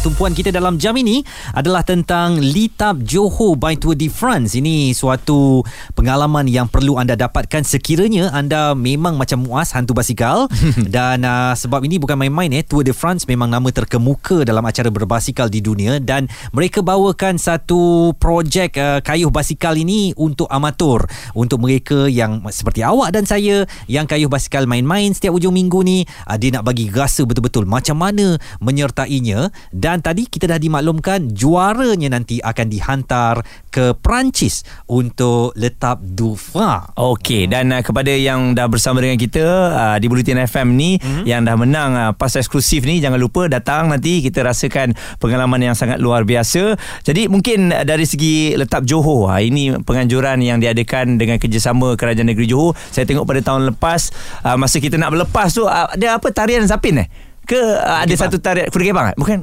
tumpuan 0.00 0.32
kita 0.32 0.48
dalam 0.48 0.80
jam 0.80 0.96
ini 0.96 1.20
adalah 1.52 1.84
tentang 1.84 2.40
Litap 2.40 3.04
Johor 3.04 3.60
by 3.60 3.76
Tour 3.76 3.92
de 3.92 4.08
France. 4.08 4.56
Ini 4.56 4.96
suatu 4.96 5.60
pengalaman 5.92 6.48
yang 6.48 6.72
perlu 6.72 6.96
anda 6.96 7.12
dapatkan. 7.12 7.60
Sekiranya 7.64 8.32
anda 8.32 8.72
memang 8.72 9.20
macam 9.20 9.44
Muaz 9.44 9.76
hantu 9.76 9.92
basikal. 9.92 10.48
Dan 10.94 11.28
uh, 11.28 11.52
sebab 11.52 11.84
ini 11.84 12.00
bukan 12.00 12.16
main-main 12.16 12.48
eh. 12.56 12.64
Tour 12.64 12.80
de 12.80 12.96
France 12.96 13.28
memang 13.28 13.52
nama 13.52 13.68
terkemuka 13.68 14.48
dalam 14.48 14.64
acara 14.64 14.88
berbasikal 14.88 15.52
di 15.52 15.60
dunia. 15.60 16.00
Dan 16.00 16.32
mereka 16.56 16.80
bawakan 16.80 17.36
satu 17.36 18.16
projek 18.16 18.80
uh, 18.80 19.04
kayuh 19.04 19.28
basikal 19.28 19.76
ini 19.76 20.16
untuk 20.16 20.48
amatur. 20.48 21.04
Untuk 21.36 21.60
mereka 21.60 22.08
yang 22.08 22.40
seperti 22.48 22.80
awak 22.80 23.12
dan 23.12 23.28
saya 23.28 23.68
yang 23.84 24.08
kayuh 24.08 24.32
basikal 24.32 24.64
main-main 24.64 25.12
setiap 25.12 25.36
hujung 25.36 25.52
minggu 25.52 25.84
ni 25.84 26.08
uh, 26.24 26.36
dia 26.40 26.56
nak 26.56 26.64
bagi 26.64 26.88
rasa 26.88 27.28
betul-betul 27.28 27.68
macam 27.68 28.00
mana 28.00 28.40
menyertainya. 28.64 29.52
Dan 29.68 29.89
dan 29.90 29.98
tadi 30.06 30.30
kita 30.30 30.46
dah 30.46 30.62
dimaklumkan 30.62 31.34
juaranya 31.34 32.14
nanti 32.14 32.38
akan 32.38 32.66
dihantar 32.70 33.42
ke 33.74 33.90
Perancis 33.98 34.62
untuk 34.86 35.50
letap 35.58 35.98
Dufra. 35.98 36.94
Okey 36.94 37.50
dan 37.50 37.74
uh, 37.74 37.82
kepada 37.82 38.14
yang 38.14 38.54
dah 38.54 38.70
bersama 38.70 39.02
dengan 39.02 39.18
kita 39.18 39.42
uh, 39.74 39.96
di 39.98 40.06
Bulletin 40.06 40.38
FM 40.46 40.78
ni 40.78 40.94
hmm. 40.94 41.26
yang 41.26 41.42
dah 41.42 41.58
menang 41.58 41.90
uh, 41.98 42.10
pas 42.14 42.30
eksklusif 42.30 42.86
ni 42.86 43.02
jangan 43.02 43.18
lupa 43.18 43.50
datang 43.50 43.90
nanti 43.90 44.22
kita 44.22 44.46
rasakan 44.46 44.94
pengalaman 45.18 45.58
yang 45.58 45.74
sangat 45.74 45.98
luar 45.98 46.22
biasa. 46.22 46.78
Jadi 47.02 47.26
mungkin 47.26 47.74
uh, 47.74 47.82
dari 47.82 48.06
segi 48.06 48.54
letap 48.54 48.86
Johor 48.86 49.34
uh, 49.34 49.42
ini 49.42 49.74
penganjuran 49.82 50.38
yang 50.38 50.62
diadakan 50.62 51.18
dengan 51.18 51.42
kerjasama 51.42 51.98
Kerajaan 51.98 52.30
Negeri 52.30 52.46
Johor. 52.46 52.78
Saya 52.94 53.10
tengok 53.10 53.26
pada 53.26 53.42
tahun 53.42 53.74
lepas 53.74 54.14
uh, 54.46 54.54
masa 54.54 54.78
kita 54.78 54.94
nak 54.94 55.10
berlepas 55.18 55.50
tu 55.50 55.66
uh, 55.66 55.90
ada 55.90 56.22
apa 56.22 56.30
tarian 56.30 56.62
Zapin 56.62 57.02
eh? 57.02 57.29
Ke 57.50 57.58
uh, 57.58 57.98
ada 58.06 58.14
satu 58.14 58.38
tarian 58.38 58.70
kuda 58.70 58.84
kebang 58.94 59.06
bukan? 59.18 59.42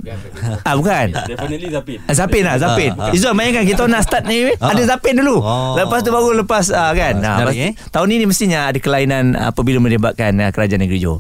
Ah 0.63 0.79
bukan. 0.79 1.11
Definitely 1.11 1.67
zapin. 1.75 1.97
Ah, 2.07 2.15
zapin 2.15 2.43
lah 2.47 2.55
zapin. 2.55 2.91
Ah, 2.95 3.11
ah. 3.11 3.15
Izzuan 3.15 3.35
bayangkan 3.35 3.67
kita 3.67 3.83
nak 3.91 4.07
start 4.07 4.23
ni 4.31 4.47
ada 4.55 4.83
zapin 4.87 5.19
dulu. 5.19 5.43
Oh. 5.43 5.75
lepas 5.75 5.99
tu 6.07 6.15
baru 6.15 6.31
lepas 6.39 6.71
uh, 6.71 6.95
kan? 6.95 7.19
Ah, 7.19 7.43
nah, 7.43 7.51
eh? 7.51 7.75
tahun 7.91 8.07
ini 8.15 8.23
mestinya 8.23 8.71
ada 8.71 8.79
kelainan 8.79 9.35
apabila 9.35 9.83
melibatkan 9.83 10.39
uh, 10.39 10.49
kerajaan 10.55 10.87
negeri 10.87 11.03
Johor. 11.03 11.19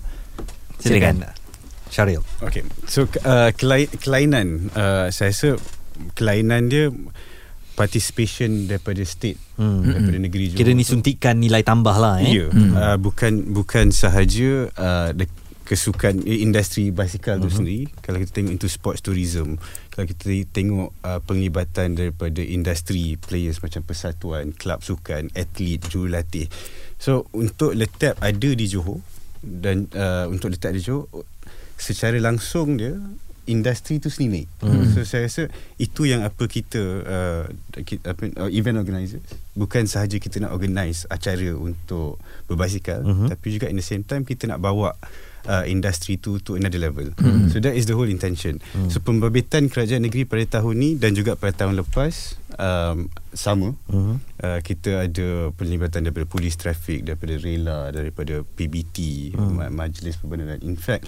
Silakan. 0.79 1.27
Syaril. 1.91 2.23
Okey 2.43 2.63
so 2.87 3.03
uh, 3.27 3.51
kelainan 3.99 4.71
uh, 4.71 5.11
saya 5.11 5.35
rasa 5.35 5.59
kelainan 6.15 6.71
dia 6.71 6.91
participation 7.75 8.65
daripada 8.65 9.03
state 9.03 9.39
hmm. 9.59 9.81
daripada 9.91 10.17
negeri 10.23 10.43
Johor. 10.51 10.59
Kira 10.63 10.71
ni 10.71 10.87
suntikan 10.87 11.35
nilai 11.35 11.67
tambah 11.67 11.95
lah 11.99 12.23
eh. 12.23 12.31
Ya 12.31 12.35
yeah. 12.47 12.49
hmm. 12.51 12.71
uh, 12.75 12.97
bukan 12.99 13.33
bukan 13.51 13.91
sahaja 13.91 14.71
uh, 14.71 15.11
kesukan 15.67 16.23
industri 16.23 16.95
basikal 16.95 17.35
uh-huh. 17.35 17.45
tu 17.45 17.49
mhm. 17.51 17.57
sendiri 17.59 17.83
kalau 17.99 18.17
kita 18.23 18.31
tengok 18.39 18.53
into 18.55 18.71
sports 18.71 19.03
tourism 19.03 19.59
kalau 19.91 20.07
kita 20.07 20.31
tengok 20.55 20.95
uh, 21.03 21.19
penglibatan 21.27 21.99
daripada 21.99 22.39
industri 22.39 23.19
players 23.19 23.59
macam 23.59 23.83
persatuan 23.83 24.55
kelab 24.55 24.79
sukan 24.79 25.27
atlet 25.35 25.83
jurulatih 25.83 26.47
so 26.95 27.27
untuk 27.35 27.75
letak 27.75 28.15
ada 28.23 28.49
di 28.55 28.65
Johor 28.71 29.03
dan 29.43 29.91
uh, 29.91 30.31
untuk 30.31 30.55
letak 30.55 30.71
di 30.71 30.79
Johor 30.79 31.11
secara 31.75 32.15
langsung 32.23 32.79
dia 32.79 32.95
industri 33.47 33.99
tu 33.99 34.07
sendiri 34.07 34.47
hmm. 34.63 34.95
so 34.95 35.03
saya 35.03 35.27
rasa 35.27 35.51
itu 35.79 36.07
yang 36.07 36.23
apa 36.23 36.47
kita 36.47 36.79
uh, 37.03 37.43
apa 38.07 38.23
uh, 38.39 38.49
event 38.51 38.79
organizer 38.79 39.19
bukan 39.51 39.83
sahaja 39.83 40.15
kita 40.15 40.39
nak 40.39 40.55
organize 40.55 41.03
acara 41.11 41.51
untuk 41.55 42.19
berbasikal 42.47 43.03
uh-huh. 43.03 43.27
tapi 43.31 43.47
juga 43.51 43.67
in 43.67 43.79
the 43.79 43.83
same 43.83 44.07
time 44.07 44.23
kita 44.23 44.47
nak 44.47 44.63
bawa 44.63 44.95
uh, 45.47 45.63
industri 45.65 46.19
tu 46.19 46.37
to 46.43 46.59
another 46.59 46.77
level. 46.77 47.09
Hmm. 47.17 47.47
So 47.49 47.63
that 47.63 47.73
is 47.73 47.87
the 47.87 47.95
whole 47.95 48.11
intention. 48.11 48.59
Hmm. 48.75 48.91
So 48.91 48.99
pembabitan 49.01 49.71
kerajaan 49.71 50.05
negeri 50.05 50.27
pada 50.27 50.59
tahun 50.59 50.75
ni 50.77 50.89
dan 50.99 51.15
juga 51.15 51.39
pada 51.39 51.65
tahun 51.65 51.79
lepas 51.79 52.37
um, 52.59 53.07
sama. 53.33 53.73
Hmm. 53.89 54.19
Uh, 54.37 54.59
kita 54.61 55.09
ada 55.09 55.49
pelibatan 55.55 56.05
daripada 56.05 56.27
polis 56.29 56.53
trafik, 56.59 57.07
daripada 57.07 57.39
rela, 57.39 57.89
daripada 57.89 58.43
PBT, 58.43 59.31
hmm. 59.33 59.73
majlis 59.73 60.19
perbandaran. 60.19 60.61
In 60.61 60.77
fact, 60.77 61.07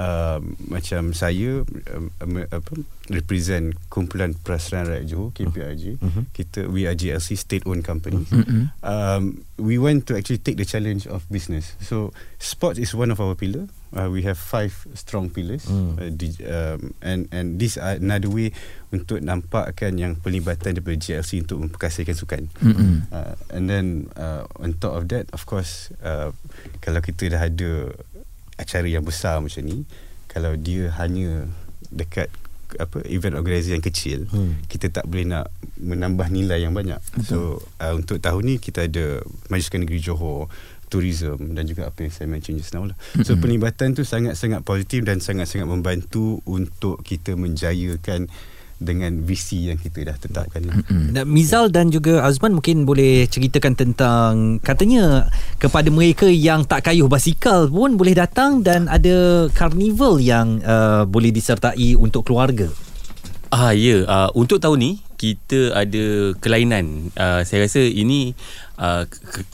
uh, 0.00 0.38
macam 0.70 1.12
saya 1.12 1.66
um, 1.92 2.06
apa 2.48 2.72
represent 3.10 3.74
kumpulan 3.90 4.32
Perasaan 4.38 4.86
Rakyat 4.86 5.06
Johor 5.10 5.34
KPRJ 5.34 5.98
mm-hmm. 5.98 6.24
kita 6.32 6.70
we 6.70 6.86
are 6.86 6.94
GLC 6.94 7.34
state 7.34 7.66
owned 7.66 7.82
company 7.82 8.22
mm-hmm. 8.24 8.70
um, 8.86 9.42
we 9.58 9.76
want 9.76 10.06
to 10.08 10.16
actually 10.16 10.40
take 10.40 10.56
the 10.56 10.64
challenge 10.64 11.04
of 11.10 11.26
business 11.28 11.74
so 11.82 12.14
sports 12.38 12.78
is 12.78 12.94
one 12.94 13.10
of 13.10 13.18
our 13.18 13.34
pillar 13.34 13.66
uh, 13.96 14.08
we 14.10 14.22
have 14.22 14.38
five 14.38 14.72
strong 14.94 15.30
pillars 15.30 15.66
mm. 15.66 15.98
uh, 15.98 16.10
di, 16.10 16.34
um, 16.46 16.94
and 17.02 17.26
and 17.34 17.58
this 17.58 17.78
are 17.78 17.98
another 17.98 18.30
way 18.30 18.54
untuk 18.90 19.22
nampakkan 19.22 19.94
yang 19.98 20.18
pelibatan 20.18 20.78
daripada 20.78 20.98
GLC 20.98 21.46
untuk 21.46 21.62
memperkasakan 21.62 22.14
sukan 22.14 22.42
mm-hmm. 22.58 23.10
uh, 23.10 23.34
and 23.54 23.70
then 23.70 24.10
uh, 24.18 24.46
on 24.58 24.74
top 24.78 24.98
of 24.98 25.06
that 25.10 25.26
of 25.34 25.46
course 25.46 25.90
uh, 26.02 26.34
kalau 26.82 26.98
kita 27.02 27.30
dah 27.30 27.46
ada 27.46 27.94
acara 28.58 28.86
yang 28.86 29.06
besar 29.06 29.40
macam 29.40 29.62
ni 29.64 29.86
kalau 30.30 30.54
dia 30.54 30.92
hanya 31.00 31.48
dekat 31.90 32.30
apa 32.78 33.02
event 33.10 33.34
organizer 33.34 33.74
yang 33.74 33.82
kecil 33.82 34.30
hmm. 34.30 34.62
kita 34.70 34.94
tak 34.94 35.10
boleh 35.10 35.26
nak 35.26 35.50
menambah 35.80 36.30
nilai 36.30 36.62
yang 36.62 36.70
banyak 36.70 37.02
Betul. 37.18 37.26
so 37.26 37.38
uh, 37.82 37.98
untuk 37.98 38.22
tahun 38.22 38.46
ni 38.46 38.54
kita 38.62 38.86
ada 38.86 39.26
Majlis 39.50 39.74
Negeri 39.74 39.98
Johor 39.98 40.46
tourism 40.90 41.54
dan 41.54 41.64
juga 41.70 41.86
apa 41.86 42.02
yang 42.02 42.12
saya 42.12 42.26
mention 42.26 42.58
just 42.58 42.74
now 42.74 42.82
lah. 42.82 42.98
So 43.22 43.32
mm-hmm. 43.32 43.40
penlibatan 43.40 43.94
tu 43.94 44.02
sangat-sangat 44.02 44.66
positif 44.66 45.06
dan 45.06 45.22
sangat-sangat 45.22 45.70
membantu 45.70 46.42
untuk 46.44 47.06
kita 47.06 47.38
menjayakan 47.38 48.26
dengan 48.80 49.12
visi 49.28 49.68
yang 49.68 49.76
kita 49.76 50.08
dah 50.08 50.16
tetapkan 50.16 50.64
ni. 50.64 50.72
Mm-hmm. 50.72 51.28
Mizal 51.28 51.68
dan 51.68 51.92
juga 51.92 52.24
Azman 52.24 52.56
mungkin 52.56 52.88
boleh 52.88 53.28
ceritakan 53.28 53.76
tentang 53.76 54.56
katanya 54.64 55.28
kepada 55.60 55.92
mereka 55.92 56.24
yang 56.24 56.64
tak 56.64 56.88
kayuh 56.88 57.04
basikal 57.04 57.68
pun 57.68 58.00
boleh 58.00 58.16
datang 58.16 58.64
dan 58.64 58.88
ada 58.88 59.46
karnival 59.52 60.16
yang 60.16 60.64
uh, 60.64 61.04
boleh 61.04 61.28
disertai 61.28 61.92
untuk 61.92 62.24
keluarga. 62.24 62.72
Ah 63.52 63.76
ya, 63.76 64.08
uh, 64.08 64.32
untuk 64.32 64.64
tahun 64.64 64.78
ni 64.80 64.92
kita 65.20 65.76
ada 65.76 66.32
kelainan. 66.40 67.12
Uh, 67.12 67.44
saya 67.44 67.68
rasa 67.68 67.84
ini 67.84 68.32
uh, 68.80 69.04
ke- 69.04 69.44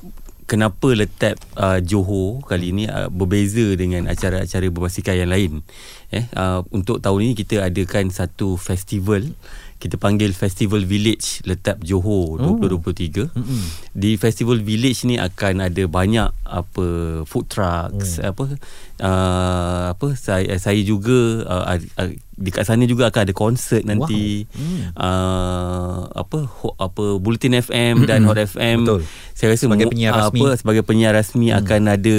kenapa 0.47 0.95
letak 0.95 1.37
uh, 1.59 1.83
Johor 1.83 2.43
kali 2.47 2.71
ini 2.71 2.85
uh, 2.87 3.11
berbeza 3.11 3.75
dengan 3.75 4.07
acara-acara 4.07 4.67
berbasikal 4.71 5.19
yang 5.19 5.31
lain 5.31 5.67
eh 6.15 6.31
uh, 6.39 6.63
untuk 6.71 7.03
tahun 7.03 7.31
ini 7.31 7.33
kita 7.35 7.67
adakan 7.67 8.15
satu 8.15 8.55
festival 8.55 9.27
kita 9.77 10.01
panggil 10.01 10.33
Festival 10.33 10.89
Village 10.89 11.45
Letap 11.45 11.85
Johor 11.85 12.41
oh. 12.41 12.57
2023. 12.65 13.29
Mm-hmm. 13.29 13.63
Di 13.93 14.17
Festival 14.17 14.65
Village 14.65 15.05
ni 15.05 15.21
akan 15.21 15.69
ada 15.69 15.85
banyak 15.85 16.33
apa 16.49 16.87
food 17.29 17.47
trucks 17.53 18.17
mm. 18.17 18.25
apa 18.25 18.45
uh, 19.05 19.85
apa 19.93 20.09
saya 20.17 20.57
saya 20.57 20.81
juga 20.81 21.45
uh, 21.45 21.77
uh, 21.77 22.13
dekat 22.37 22.69
sana 22.69 22.85
juga 22.85 23.09
akan 23.09 23.21
ada 23.25 23.35
konsert 23.35 23.83
nanti. 23.89 24.45
Wow. 24.45 24.61
Mm. 24.61 24.81
Uh, 24.93 25.99
apa 26.13 26.39
ho, 26.45 26.69
apa 26.77 27.05
Bulletin 27.17 27.57
FM 27.57 28.05
dan 28.05 28.29
Hot 28.29 28.37
FM. 28.37 28.85
Betul. 28.85 29.03
Saya 29.37 29.53
rasa 29.53 29.69
sebagai 29.69 29.89
penyiar 29.93 30.13
rasmi 30.17 30.41
apa 30.41 30.49
sebagai 30.57 30.83
penyiar 30.85 31.13
rasmi 31.17 31.53
mm. 31.53 31.59
akan 31.65 31.83
ada 31.89 32.17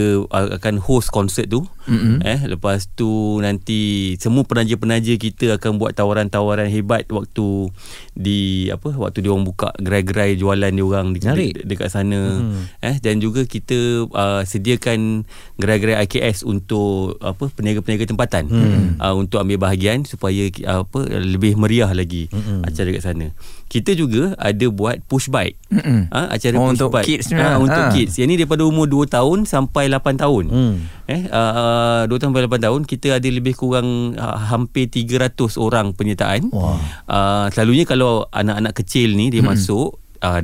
akan 0.57 0.75
host 0.81 1.13
konsert 1.13 1.49
tu. 1.49 1.65
Mm-hmm. 1.87 2.17
Eh 2.25 2.39
lepas 2.51 2.89
tu 2.97 3.39
nanti 3.39 4.13
semua 4.19 4.43
penaja-penaja 4.43 5.13
kita 5.15 5.55
akan 5.55 5.79
buat 5.79 5.95
tawaran-tawaran 5.95 6.67
hebat 6.67 7.07
waktu 7.13 7.71
di 8.17 8.67
apa 8.73 8.97
waktu 8.97 9.21
dia 9.21 9.31
orang 9.31 9.45
buka 9.45 9.69
gerai-gerai 9.77 10.33
jualan 10.33 10.73
dia 10.73 10.85
orang 10.85 11.13
di, 11.13 11.21
di, 11.21 11.47
dekat 11.61 11.93
sana 11.93 12.41
hmm. 12.41 12.81
eh 12.81 12.97
dan 12.97 13.21
juga 13.21 13.45
kita 13.45 14.09
uh, 14.09 14.41
sediakan 14.41 15.23
gerai-gerai 15.61 16.01
IKS 16.09 16.41
untuk 16.41 17.21
apa 17.21 17.53
peniaga-peniaga 17.53 18.09
tempatan 18.09 18.49
hmm. 18.49 18.97
uh, 18.97 19.13
untuk 19.13 19.37
ambil 19.37 19.69
bahagian 19.69 20.06
supaya 20.07 20.47
uh, 20.63 20.87
apa 20.87 20.99
lebih 21.11 21.59
meriah 21.59 21.91
lagi 21.91 22.31
hmm. 22.31 22.63
acara 22.63 22.87
dekat 22.87 23.03
sana 23.03 23.27
kita 23.67 23.91
juga 23.99 24.31
ada 24.39 24.65
buat 24.71 25.03
push 25.11 25.27
bike 25.27 25.59
hmm. 25.67 26.07
uh, 26.07 26.27
acara 26.31 26.55
oh, 26.55 26.71
push 26.71 26.73
untuk 26.79 26.89
bike 26.95 27.05
kids 27.05 27.27
uh, 27.35 27.59
untuk 27.59 27.83
ha. 27.83 27.91
kids 27.91 28.15
yang 28.15 28.31
ni 28.31 28.39
daripada 28.39 28.63
umur 28.63 28.87
2 28.87 29.11
tahun 29.11 29.43
sampai 29.43 29.91
8 29.91 30.23
tahun 30.23 30.45
hmm. 30.47 30.75
eh 31.11 31.23
uh, 31.27 32.07
2 32.07 32.15
tahun 32.15 32.31
sampai 32.31 32.47
8 32.47 32.65
tahun 32.71 32.81
kita 32.87 33.19
ada 33.19 33.29
lebih 33.29 33.53
kurang 33.59 34.15
uh, 34.15 34.39
hampir 34.47 34.87
300 34.87 35.35
orang 35.59 35.91
penyertaan 35.91 36.47
wow. 36.55 36.79
uh, 37.11 37.45
selalunya 37.51 37.83
kalau 37.83 38.25
anak-anak 38.31 38.73
kecil 38.79 39.11
ni 39.13 39.27
dia 39.27 39.43
hmm. 39.43 39.51
masuk 39.51 39.99
uh, 40.21 40.39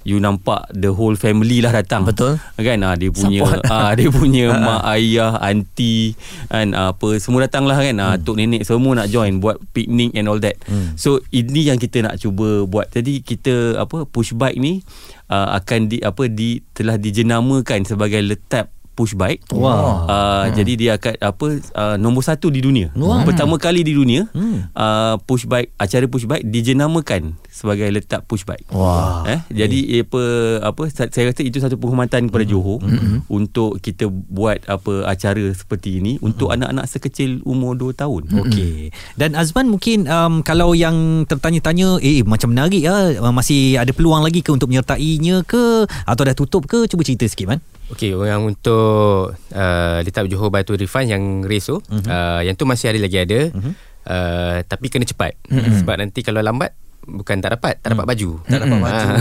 you 0.00 0.16
nampak 0.16 0.64
the 0.72 0.88
whole 0.88 1.12
family 1.12 1.60
lah 1.60 1.76
datang 1.76 2.08
betul 2.08 2.40
kan 2.56 2.80
uh, 2.80 2.96
dia 2.96 3.12
punya 3.12 3.44
uh, 3.44 3.92
dia 3.98 4.08
punya 4.08 4.56
mak 4.56 4.80
ayah 4.96 5.36
aunty 5.44 6.16
kan 6.48 6.72
uh, 6.72 6.96
apa 6.96 7.20
semua 7.20 7.44
datang 7.44 7.68
lah 7.68 7.76
kan 7.76 7.96
uh, 8.00 8.16
hmm. 8.16 8.24
tok 8.24 8.36
nenek 8.40 8.62
semua 8.64 8.96
nak 8.96 9.12
join 9.12 9.38
buat 9.44 9.60
picnic 9.76 10.16
and 10.16 10.26
all 10.26 10.40
that 10.40 10.56
hmm. 10.64 10.96
so 10.96 11.20
ini 11.28 11.68
yang 11.68 11.76
kita 11.76 12.00
nak 12.00 12.16
cuba 12.16 12.64
buat 12.64 12.88
jadi 12.88 13.20
kita 13.20 13.76
apa 13.76 14.08
push 14.08 14.32
bike 14.32 14.56
ni 14.56 14.80
uh, 15.28 15.52
akan 15.60 15.92
di 15.92 16.00
apa 16.00 16.32
di 16.32 16.64
telah 16.72 16.96
dijenamakan 16.96 17.84
sebagai 17.84 18.24
letap 18.24 18.72
push 19.00 19.16
bike. 19.16 19.48
Wow. 19.56 20.04
Uh, 20.04 20.44
hmm. 20.44 20.48
Jadi 20.60 20.72
dia 20.76 20.90
akan 21.00 21.14
apa 21.24 21.46
uh, 21.72 21.96
nombor 21.96 22.20
satu 22.20 22.52
di 22.52 22.60
dunia. 22.60 22.92
Wow. 22.92 23.24
Pertama 23.24 23.56
kali 23.56 23.80
di 23.80 23.96
dunia 23.96 24.28
hmm. 24.28 24.76
uh, 24.76 25.16
push 25.24 25.48
bike 25.48 25.72
acara 25.80 26.04
push 26.04 26.28
bike 26.28 26.44
dijenamakan 26.44 27.32
sebagai 27.50 27.90
letak 27.90 28.24
push 28.30 28.46
bike. 28.46 28.70
Wow. 28.70 29.26
Eh 29.26 29.42
jadi 29.50 29.78
hmm. 29.78 30.02
apa 30.06 30.22
apa 30.70 30.82
saya 30.94 31.34
rasa 31.34 31.42
itu 31.42 31.58
satu 31.58 31.76
penghormatan 31.76 32.30
kepada 32.30 32.44
hmm. 32.46 32.52
Johor 32.54 32.78
hmm. 32.80 33.26
untuk 33.26 33.82
kita 33.82 34.06
buat 34.08 34.62
apa 34.70 35.04
acara 35.10 35.50
seperti 35.50 35.98
ini 35.98 36.16
untuk 36.22 36.48
hmm. 36.48 36.56
anak-anak 36.62 36.86
sekecil 36.86 37.42
umur 37.42 37.74
2 37.74 37.92
tahun. 37.98 38.22
Okey. 38.46 38.94
Dan 39.18 39.34
Azman 39.34 39.66
mungkin 39.66 40.06
um, 40.06 40.46
kalau 40.46 40.72
yang 40.72 41.26
tertanya-tanya 41.26 41.98
eh, 42.00 42.22
eh 42.22 42.24
macam 42.24 42.54
menarik 42.54 42.80
ya 42.80 43.18
masih 43.34 43.76
ada 43.76 43.90
peluang 43.90 44.22
lagi 44.22 44.40
ke 44.40 44.54
untuk 44.54 44.70
menyertainya 44.70 45.42
ke 45.42 45.84
atau 45.84 46.22
dah 46.22 46.36
tutup 46.38 46.70
ke 46.70 46.86
cuba 46.86 47.02
cerita 47.02 47.26
sikit 47.26 47.50
man. 47.50 47.60
Okey, 47.90 48.14
yang 48.14 48.46
untuk 48.46 49.34
uh, 49.34 49.98
Letap 50.06 50.30
Johor 50.30 50.54
Batu 50.54 50.78
Refund 50.78 51.10
yang 51.10 51.42
race 51.42 51.66
tu, 51.66 51.82
uh-huh. 51.82 52.06
uh, 52.06 52.40
yang 52.46 52.54
tu 52.54 52.62
masih 52.62 52.94
ada 52.94 53.02
lagi 53.02 53.18
ada. 53.18 53.50
Uh-huh. 53.50 53.74
Uh, 54.06 54.56
tapi 54.70 54.86
kena 54.88 55.02
cepat. 55.02 55.34
Uh-huh. 55.50 55.74
Sebab 55.82 55.98
nanti 55.98 56.22
kalau 56.22 56.38
lambat 56.38 56.70
bukan 57.10 57.42
tak 57.42 57.58
dapat, 57.58 57.82
tak 57.82 57.92
dapat 57.94 58.06
uh-huh. 58.06 58.12
baju. 58.14 58.30
Tak 58.46 58.58
dapat 58.62 58.78
baju. 58.78 59.08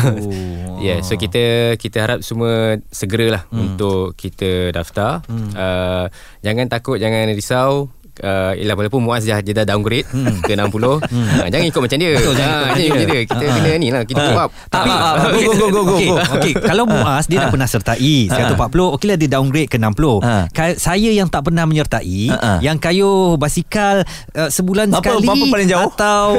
Ya, 0.79 0.95
yeah, 0.95 0.99
so 1.03 1.19
kita 1.19 1.75
kita 1.75 1.99
harap 1.99 2.23
semua 2.23 2.79
segeralah 2.87 3.43
uh-huh. 3.51 3.59
untuk 3.59 4.15
kita 4.15 4.71
daftar. 4.71 5.19
Uh-huh. 5.27 5.51
Uh, 5.51 6.05
jangan 6.39 6.71
takut, 6.71 6.95
jangan 6.95 7.27
risau 7.35 7.91
uh, 8.21 8.51
Yelah 8.55 8.75
walaupun 8.75 9.01
Muaz 9.03 9.23
dah, 9.23 9.39
dia 9.39 9.53
dah 9.55 9.65
downgrade 9.65 10.07
hmm. 10.11 10.43
Ke 10.43 10.53
60 10.55 10.69
hmm. 10.69 10.75
uh, 10.75 11.47
Jangan 11.51 11.65
ikut 11.67 11.81
macam 11.81 11.97
dia. 11.97 12.11
Betul, 12.15 12.33
jangan 12.35 12.55
uh, 12.59 12.77
ikut 12.77 12.95
macam 12.95 13.09
dia. 13.09 13.21
Kita 13.25 13.45
uh, 13.45 13.51
kena 13.55 13.71
ni 13.79 13.87
lah 13.89 14.01
Kita 14.03 14.21
uh, 14.21 14.43
up 14.47 14.49
Tapi 14.67 14.89
uh, 14.91 15.13
go, 15.19 15.39
go, 15.39 15.53
go, 15.53 15.67
go, 15.69 15.81
go. 15.83 15.93
Okay. 15.95 16.09
okay. 16.35 16.53
Kalau 16.57 16.83
Muaz 16.87 17.25
Dia 17.27 17.37
uh, 17.37 17.41
dah 17.47 17.49
pernah 17.51 17.69
sertai 17.69 18.15
140 18.31 18.95
Okey 18.95 19.07
lah 19.07 19.17
dia 19.17 19.29
downgrade 19.29 19.69
ke 19.69 19.77
60 19.79 19.85
uh, 19.85 20.45
Saya 20.75 21.09
yang 21.11 21.27
tak 21.31 21.47
pernah 21.47 21.63
menyertai 21.65 22.19
uh, 22.33 22.59
Yang 22.59 22.77
kayu 22.79 23.11
basikal 23.39 24.03
uh, 24.35 24.49
Sebulan 24.49 24.91
apa, 24.91 24.99
sekali 25.03 25.27
Apa 25.27 25.45
paling 25.49 25.69
jauh? 25.69 25.91
Atau 25.91 26.29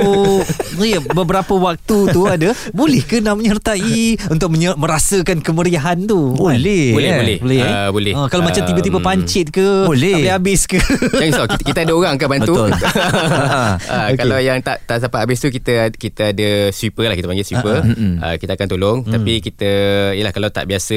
ya, 0.91 1.01
Beberapa 1.01 1.55
waktu 1.57 1.97
tu 2.13 2.21
ada 2.27 2.53
Boleh 2.73 3.03
ke 3.05 3.23
nak 3.25 3.41
menyertai 3.41 4.21
Untuk 4.29 4.53
menyer- 4.53 4.77
merasakan 4.77 5.41
kemeriahan 5.41 6.05
tu? 6.05 6.35
Boleh. 6.37 6.93
Boleh 6.95 7.11
Boleh, 7.21 7.39
boleh, 7.41 7.61
uh, 7.61 7.71
uh, 7.71 7.89
boleh. 7.93 8.13
Uh, 8.17 8.27
Kalau 8.29 8.43
uh, 8.45 8.49
macam 8.49 8.63
tiba-tiba 8.65 8.99
pancit 9.01 9.47
ke 9.51 9.87
Boleh. 9.87 10.15
Habis-habis 10.21 10.61
ke? 10.67 10.79
Jangan 10.81 11.29
risau 11.31 11.47
kita, 11.47 11.70
kita 11.71 11.81
ada 11.87 11.93
orang 11.95 12.13
akan 12.19 12.29
bantu. 12.29 12.55
Betul. 12.59 12.71
uh, 12.75 13.75
okay. 14.11 14.17
Kalau 14.21 14.39
yang 14.43 14.59
tak 14.61 14.83
tak 14.85 14.99
sampai 15.01 15.19
habis 15.23 15.39
tu 15.39 15.49
kita 15.49 15.95
kita 15.95 16.35
ada 16.35 16.49
sweeper 16.75 17.07
lah 17.07 17.17
kita 17.17 17.27
panggil 17.31 17.47
sweeper. 17.47 17.79
Uh, 17.87 18.19
uh, 18.21 18.35
kita 18.37 18.59
akan 18.59 18.67
tolong 18.67 18.99
uh, 19.07 19.11
tapi 19.15 19.39
kita 19.39 19.71
yalah 20.19 20.33
kalau 20.35 20.49
tak 20.51 20.67
biasa 20.67 20.97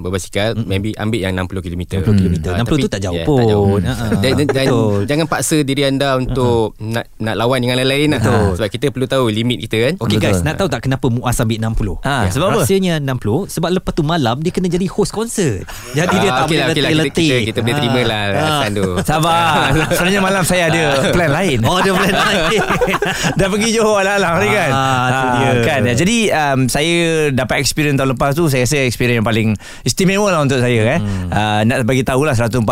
berbasikal 0.00 0.56
uh, 0.56 0.64
maybe 0.64 0.96
ambil 0.96 1.20
yang 1.20 1.32
60 1.36 1.60
km. 1.60 1.82
60 2.00 2.20
km. 2.20 2.34
Uh, 2.48 2.54
60 2.56 2.64
tapi, 2.64 2.80
tu 2.80 2.90
tak 2.90 3.00
jauh 3.04 3.16
yeah, 3.20 3.26
pun. 3.28 3.38
Tak 3.38 3.46
jauh. 3.52 3.76
Uh, 3.78 4.12
dan, 4.22 4.32
dan, 4.40 4.46
dan 4.50 4.66
jangan 5.04 5.26
paksa 5.28 5.56
diri 5.60 5.82
anda 5.84 6.16
untuk 6.16 6.72
uh, 6.80 6.82
nak 6.82 7.04
nak 7.20 7.34
lawan 7.36 7.60
dengan 7.60 7.76
lain-lain 7.84 8.16
lah. 8.16 8.22
Sebab 8.56 8.68
kita 8.72 8.88
perlu 8.88 9.06
tahu 9.06 9.28
limit 9.28 9.60
kita 9.68 9.76
kan. 9.90 9.94
Okay 10.00 10.18
guys, 10.18 10.40
nak 10.40 10.56
tahu 10.56 10.68
tak 10.72 10.88
kenapa 10.88 11.06
Muaz 11.12 11.38
ambil 11.38 11.60
60? 11.60 12.00
Ha, 12.04 12.26
ya. 12.26 12.30
sebab 12.32 12.46
apa? 12.50 12.60
Rasanya 12.64 12.94
60 12.98 13.52
sebab 13.52 13.70
lepas 13.76 13.92
tu 13.92 14.02
malam 14.02 14.40
dia 14.40 14.50
kena 14.50 14.66
jadi 14.70 14.86
host 14.88 15.12
konsert. 15.12 15.66
Jadi 15.92 16.14
dia 16.18 16.30
tak 16.32 16.46
okay 16.48 16.56
boleh 16.56 16.64
lah, 16.64 16.68
okay 16.70 16.82
lah. 16.82 17.06
Kita, 17.06 17.20
kita, 17.20 17.36
kita 17.50 17.58
boleh 17.60 17.76
terima 17.78 18.00
lah 18.06 18.22
uh, 18.34 18.62
tu. 18.70 18.88
Sabar. 19.04 19.70
Sebenarnya 19.96 20.13
malam 20.20 20.42
saya 20.44 20.70
ada 20.70 20.82
plan 21.14 21.30
lain. 21.30 21.58
Oh, 21.64 21.80
ada 21.80 21.90
plan 21.94 22.14
lain. 22.14 22.60
Dah 23.38 23.48
pergi 23.48 23.68
Johor 23.74 24.02
alang-alang 24.02 24.36
ni 24.42 24.48
kan. 24.52 24.70
Ah, 24.70 25.06
dia. 25.38 25.50
Kan. 25.64 25.80
Jadi 25.94 26.18
um, 26.30 26.60
saya 26.66 26.94
dapat 27.30 27.62
experience 27.62 27.96
tahun 27.98 28.18
lepas 28.18 28.34
tu 28.36 28.46
saya 28.50 28.66
rasa 28.66 28.84
experience 28.84 29.22
yang 29.22 29.28
paling 29.28 29.48
istimewa 29.86 30.28
lah 30.30 30.40
untuk 30.44 30.60
saya 30.60 30.98
eh. 30.98 31.00
Hmm. 31.00 31.28
Uh, 31.30 31.60
nak 31.64 31.86
bagi 31.88 32.04
tahu 32.04 32.26
lah 32.26 32.36
140 32.36 32.64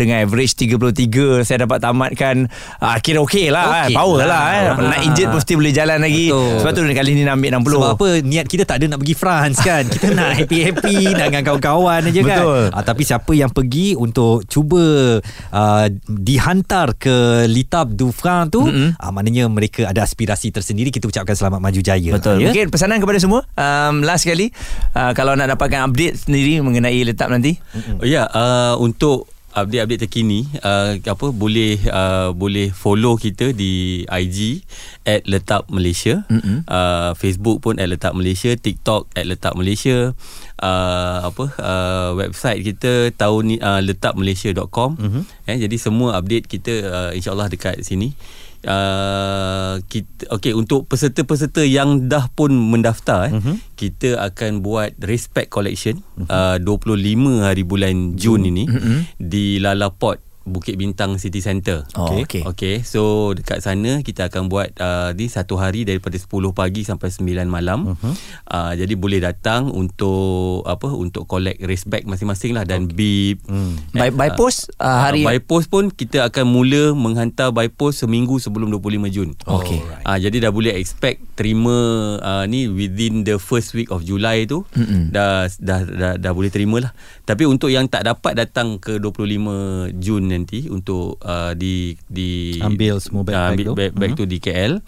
dengan 0.00 0.16
average 0.24 0.54
33 0.56 1.44
saya 1.44 1.66
dapat 1.66 1.78
tamatkan 1.82 2.48
uh, 2.80 2.96
kira 3.02 3.20
okey 3.26 3.52
lah 3.52 3.86
okay 3.86 3.92
eh. 3.92 3.96
power 3.96 4.20
lah, 4.24 4.28
lah 4.28 4.44
eh. 4.50 4.62
Ha. 4.70 4.72
Nak 4.80 5.00
injet 5.06 5.28
mesti 5.30 5.52
boleh 5.58 5.72
jalan 5.74 5.98
lagi. 6.00 6.26
Betul. 6.30 6.58
Sebab 6.64 6.70
tu 6.72 6.80
kali 6.86 7.10
ni 7.16 7.22
nak 7.26 7.34
ambil 7.36 7.50
60. 7.60 7.74
Sebab 7.74 7.92
apa 7.96 8.08
niat 8.24 8.46
kita 8.46 8.62
tak 8.64 8.76
ada 8.80 8.84
nak 8.94 8.98
pergi 9.02 9.14
France 9.16 9.58
kan. 9.60 9.82
Kita 9.86 10.06
nak 10.14 10.30
happy-happy 10.38 10.96
dengan 11.20 11.42
kawan-kawan 11.44 12.00
aja 12.08 12.20
kan. 12.24 12.38
Betul. 12.40 12.62
Uh, 12.72 12.84
tapi 12.84 13.02
siapa 13.04 13.32
yang 13.36 13.50
pergi 13.50 13.98
untuk 13.98 14.46
cuba 14.46 15.18
uh, 15.52 15.86
dihantar 16.06 16.79
ke 16.96 17.44
Litab 17.44 17.92
du 17.92 18.08
France 18.14 18.54
tu 18.54 18.62
mm-hmm. 18.64 18.96
uh, 18.96 19.10
maknanya 19.12 19.44
mereka 19.52 19.88
ada 19.88 20.04
aspirasi 20.04 20.48
tersendiri 20.54 20.88
kita 20.88 21.08
ucapkan 21.08 21.36
selamat 21.36 21.60
maju 21.60 21.80
jaya 21.80 22.10
betul 22.16 22.40
ya? 22.40 22.48
mungkin 22.48 22.72
pesanan 22.72 22.98
kepada 23.02 23.18
semua 23.20 23.44
um, 23.58 24.00
last 24.00 24.24
sekali 24.24 24.48
uh, 24.96 25.12
kalau 25.12 25.36
nak 25.36 25.52
dapatkan 25.52 25.90
update 25.90 26.28
sendiri 26.28 26.64
mengenai 26.64 27.02
letak 27.04 27.28
nanti 27.28 27.60
mm-hmm. 27.60 28.00
oh, 28.00 28.06
ya 28.06 28.24
yeah, 28.24 28.26
uh, 28.32 28.74
untuk 28.80 29.28
update-update 29.50 30.06
terkini 30.06 30.46
uh, 30.62 30.94
apa 31.02 31.26
boleh 31.34 31.82
uh, 31.90 32.30
boleh 32.30 32.70
follow 32.70 33.18
kita 33.18 33.50
di 33.50 34.02
IG 34.06 34.62
at 35.02 35.26
letak 35.26 35.66
Malaysia 35.66 36.22
mm-hmm. 36.30 36.70
uh, 36.70 37.12
Facebook 37.18 37.58
pun 37.62 37.82
at 37.82 37.90
letak 37.90 38.14
Malaysia 38.14 38.54
TikTok 38.54 39.10
at 39.18 39.26
letak 39.26 39.58
Malaysia 39.58 40.14
uh, 40.62 41.18
apa 41.26 41.44
uh, 41.58 42.10
website 42.14 42.62
kita 42.62 43.10
tahun 43.18 43.42
ni 43.50 43.56
uh, 43.58 43.82
letakmalaysia.com 43.82 44.90
mm-hmm. 44.94 45.22
eh, 45.50 45.58
jadi 45.58 45.76
semua 45.80 46.14
update 46.20 46.46
kita 46.46 46.74
uh, 46.86 47.10
insyaallah 47.10 47.50
dekat 47.50 47.82
sini 47.82 48.14
Uh, 48.60 49.80
kita 49.88 50.28
okey 50.36 50.52
untuk 50.52 50.84
peserta-peserta 50.84 51.64
yang 51.64 52.12
dah 52.12 52.28
pun 52.28 52.52
mendaftar 52.52 53.32
eh 53.32 53.40
uh-huh. 53.40 53.56
kita 53.72 54.20
akan 54.20 54.60
buat 54.60 55.00
respect 55.00 55.48
collection 55.48 56.04
uh-huh. 56.20 56.60
uh, 56.60 56.84
25 56.84 57.40
hari 57.40 57.64
bulan 57.64 58.20
Jun 58.20 58.44
ini 58.44 58.68
uh-huh. 58.68 59.16
di 59.16 59.56
Lalaport 59.64 60.29
Bukit 60.48 60.80
Bintang 60.80 61.20
City 61.20 61.44
Centre. 61.44 61.84
Oh, 61.92 62.08
Okey. 62.08 62.24
okey. 62.24 62.42
Okey, 62.48 62.74
so 62.80 63.32
dekat 63.36 63.60
sana 63.60 64.00
kita 64.00 64.32
akan 64.32 64.48
buat 64.48 64.72
uh, 64.80 65.12
ni 65.12 65.28
satu 65.28 65.60
hari 65.60 65.84
daripada 65.84 66.16
10 66.16 66.26
pagi 66.56 66.82
sampai 66.82 67.12
9 67.12 67.44
malam. 67.44 67.92
Uh-huh. 67.92 68.14
Uh, 68.48 68.72
jadi 68.72 68.96
boleh 68.96 69.20
datang 69.20 69.68
untuk 69.68 70.64
apa 70.64 70.88
untuk 70.88 71.28
collect 71.28 71.60
race 71.60 71.84
bag 71.84 72.08
masing-masing 72.08 72.56
lah 72.56 72.64
dan 72.64 72.88
okay. 72.88 73.36
bib. 73.36 73.36
Hmm. 73.44 73.76
By, 73.92 74.08
by 74.16 74.30
post 74.32 74.72
uh, 74.80 75.08
hari 75.08 75.20
Uh, 75.20 75.36
by 75.36 75.38
post 75.44 75.68
pun 75.68 75.92
kita 75.92 76.32
akan 76.32 76.48
mula 76.48 76.96
menghantar 76.96 77.52
by 77.52 77.68
post 77.68 78.00
seminggu 78.00 78.40
sebelum 78.40 78.72
25 78.72 79.12
Jun. 79.12 79.30
Okey. 79.44 79.84
Ah 80.08 80.16
uh, 80.16 80.18
jadi 80.18 80.48
dah 80.48 80.52
boleh 80.54 80.72
expect 80.80 81.20
terima 81.36 82.16
uh, 82.24 82.44
ni 82.48 82.64
within 82.72 83.28
the 83.28 83.36
first 83.36 83.76
week 83.76 83.92
of 83.92 84.00
July 84.00 84.48
tu 84.48 84.64
dah, 85.12 85.44
dah 85.60 85.80
dah 85.84 86.12
dah 86.16 86.32
boleh 86.32 86.48
terima 86.48 86.80
lah. 86.80 86.92
Tapi 87.28 87.44
untuk 87.44 87.68
yang 87.68 87.86
tak 87.86 88.08
dapat 88.08 88.40
datang 88.40 88.80
ke 88.80 88.96
25 88.96 90.00
Jun 90.00 90.29
nanti 90.30 90.70
untuk 90.70 91.18
uh, 91.20 91.52
di 91.58 91.98
di 92.06 92.56
Ambil 92.62 93.02
semua 93.02 93.26
bag-bag 93.26 93.42
ah, 93.42 93.50
ambil 93.52 93.66
tu. 93.66 93.74
bag, 93.74 93.92
bag 93.92 94.10
tu 94.14 94.24
di 94.24 94.38
KL 94.38 94.78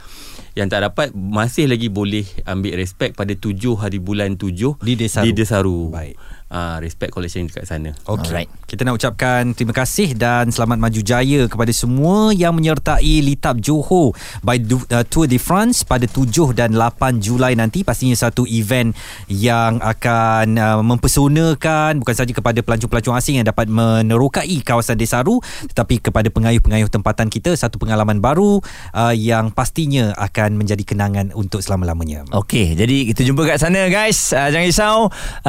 yang 0.52 0.68
tak 0.68 0.84
dapat 0.84 1.16
masih 1.16 1.64
lagi 1.64 1.88
boleh 1.88 2.28
ambil 2.44 2.76
respect 2.76 3.16
pada 3.16 3.32
7 3.32 3.56
hari 3.80 3.98
bulan 3.98 4.36
7 4.36 4.78
Di 4.84 4.94
Desaru. 4.94 5.24
Di 5.24 5.32
Desaru. 5.32 5.78
Baik. 5.88 6.14
Ah 6.52 6.76
respect 6.84 7.16
collection 7.16 7.48
dekat 7.48 7.64
sana. 7.64 7.96
Okey. 8.04 8.28
Alright. 8.28 8.50
Kita 8.68 8.84
nak 8.84 9.00
ucapkan 9.00 9.56
terima 9.56 9.72
kasih 9.72 10.12
dan 10.12 10.52
selamat 10.52 10.76
maju 10.76 11.00
jaya 11.00 11.48
kepada 11.48 11.72
semua 11.72 12.28
yang 12.36 12.52
menyertai 12.52 13.24
Litap 13.24 13.56
Johor 13.64 14.12
by 14.44 14.60
Du- 14.60 14.84
uh, 14.92 15.00
Tour 15.08 15.24
de 15.24 15.40
France 15.40 15.80
pada 15.80 16.04
7 16.04 16.52
dan 16.52 16.76
8 16.76 17.24
Julai 17.24 17.56
nanti. 17.56 17.80
Pastinya 17.88 18.12
satu 18.12 18.44
event 18.44 18.92
yang 19.32 19.80
akan 19.80 20.60
uh, 20.60 20.80
mempesonakan 20.84 22.04
bukan 22.04 22.14
saja 22.20 22.36
kepada 22.36 22.60
pelancong-pelancong 22.60 23.16
asing 23.16 23.40
yang 23.40 23.48
dapat 23.48 23.72
menerokai 23.72 24.60
kawasan 24.60 25.00
Desaru 25.00 25.40
tetapi 25.72 26.04
kepada 26.04 26.28
pengayuh-pengayuh 26.28 26.92
tempatan 26.92 27.32
kita 27.32 27.56
satu 27.56 27.80
pengalaman 27.80 28.20
baru 28.20 28.60
uh, 28.92 29.14
yang 29.16 29.48
pastinya 29.56 30.12
akan 30.20 30.60
menjadi 30.60 30.84
kenangan 30.84 31.32
untuk 31.32 31.64
selama-lamanya. 31.64 32.28
Okey, 32.34 32.76
jadi 32.76 33.08
kita 33.08 33.24
jumpa 33.24 33.48
kat 33.48 33.56
sana 33.62 33.88
guys. 33.88 34.36
Uh, 34.36 34.52
jangan 34.52 34.68
risau, 34.68 34.98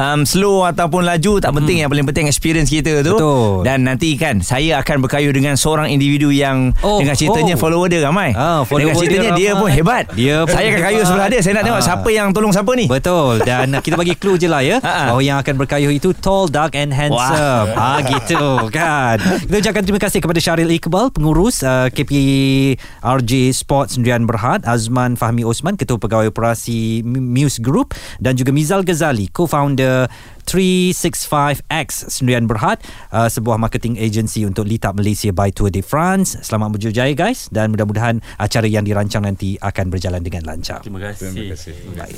um, 0.00 0.24
slow 0.24 0.64
ataupun 0.64 0.93
laju 1.02 1.42
tak 1.42 1.50
penting. 1.50 1.82
Yang 1.82 1.90
paling 1.90 2.06
penting 2.06 2.26
experience 2.28 2.70
kita 2.70 3.02
tu. 3.02 3.18
Betul. 3.18 3.66
Dan 3.66 3.82
nanti 3.82 4.14
kan 4.14 4.38
saya 4.38 4.78
akan 4.78 5.02
berkayu 5.02 5.34
dengan 5.34 5.58
seorang 5.58 5.90
individu 5.90 6.30
yang 6.30 6.70
Oh, 6.84 7.00
dengan 7.00 7.16
ceritanya 7.16 7.56
oh. 7.56 7.60
follower 7.60 7.88
dia 7.88 8.04
ramai. 8.04 8.30
Ah, 8.36 8.62
follower 8.62 8.92
dengan 8.92 8.94
ceritanya 8.94 9.30
dia 9.34 9.50
dia, 9.50 9.52
pun 9.56 9.68
hebat. 9.68 10.04
Dia 10.12 10.36
pun 10.44 10.52
saya 10.52 10.66
akan 10.70 10.82
kayu 10.84 11.00
sebelah 11.02 11.26
dia. 11.26 11.40
Saya 11.40 11.52
nak 11.56 11.64
tengok 11.64 11.80
Ah. 11.80 11.86
siapa 11.86 12.08
yang 12.08 12.28
tolong 12.30 12.52
siapa 12.52 12.70
ni. 12.76 12.86
Betul 12.86 13.42
dan 13.42 13.66
kita 13.84 13.96
bagi 13.96 14.14
clue 14.14 14.36
je 14.36 14.46
lah 14.46 14.60
ya 14.60 14.78
bahawa 14.78 15.18
yang 15.18 15.40
akan 15.40 15.54
berkayuh 15.56 15.90
itu 15.90 16.12
tall, 16.12 16.46
dark 16.46 16.76
and 16.76 16.92
handsome. 16.92 17.72
Ah 17.72 17.98
gitu 18.00 18.68
kan. 18.68 19.16
Kita 19.18 19.56
ucapkan 19.58 19.82
terima 19.82 19.98
kasih 19.98 20.20
kepada 20.20 20.36
Syaril 20.36 20.68
Iqbal 20.68 21.08
pengurus 21.08 21.64
uh, 21.64 21.88
KPRJ 21.88 23.32
Sports 23.54 23.96
Sendirian 23.96 24.26
Berhad, 24.26 24.66
Azman 24.66 25.14
Fahmi 25.14 25.42
Osman 25.42 25.74
ketua 25.74 25.96
pegawai 25.96 26.28
operasi 26.28 27.00
Muse 27.06 27.58
Group 27.58 27.94
dan 28.18 28.34
juga 28.34 28.50
Mizal 28.50 28.82
Ghazali 28.82 29.30
co-founder 29.30 30.10
365X 30.44 32.12
Sendirian 32.12 32.44
Berhad 32.44 32.84
uh, 33.10 33.26
sebuah 33.26 33.56
marketing 33.56 33.96
agency 33.96 34.44
untuk 34.44 34.68
Litap 34.68 34.94
Malaysia 34.94 35.32
by 35.32 35.50
Tour 35.50 35.72
de 35.72 35.80
France. 35.80 36.36
Selamat 36.44 36.76
berjaya 36.76 37.10
guys 37.16 37.48
dan 37.50 37.72
mudah-mudahan 37.72 38.20
acara 38.36 38.68
yang 38.68 38.84
dirancang 38.84 39.24
nanti 39.24 39.56
akan 39.58 39.88
berjalan 39.88 40.20
dengan 40.20 40.44
lancar. 40.44 40.84
Terima 40.84 41.00
kasih. 41.00 41.32
Terima 41.32 41.56
kasih. 41.56 41.74
Baik. 41.96 42.16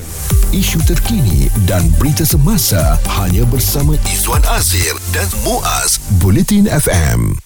Isu 0.50 0.78
terkini 0.84 1.46
dan 1.70 1.86
berita 1.96 2.26
semasa 2.26 2.98
hanya 3.22 3.46
bersama 3.46 3.94
Izwan 4.08 4.42
Azir 4.50 4.96
dan 5.14 5.28
Muaz 5.46 6.02
Bulletin 6.18 6.66
FM. 6.66 7.38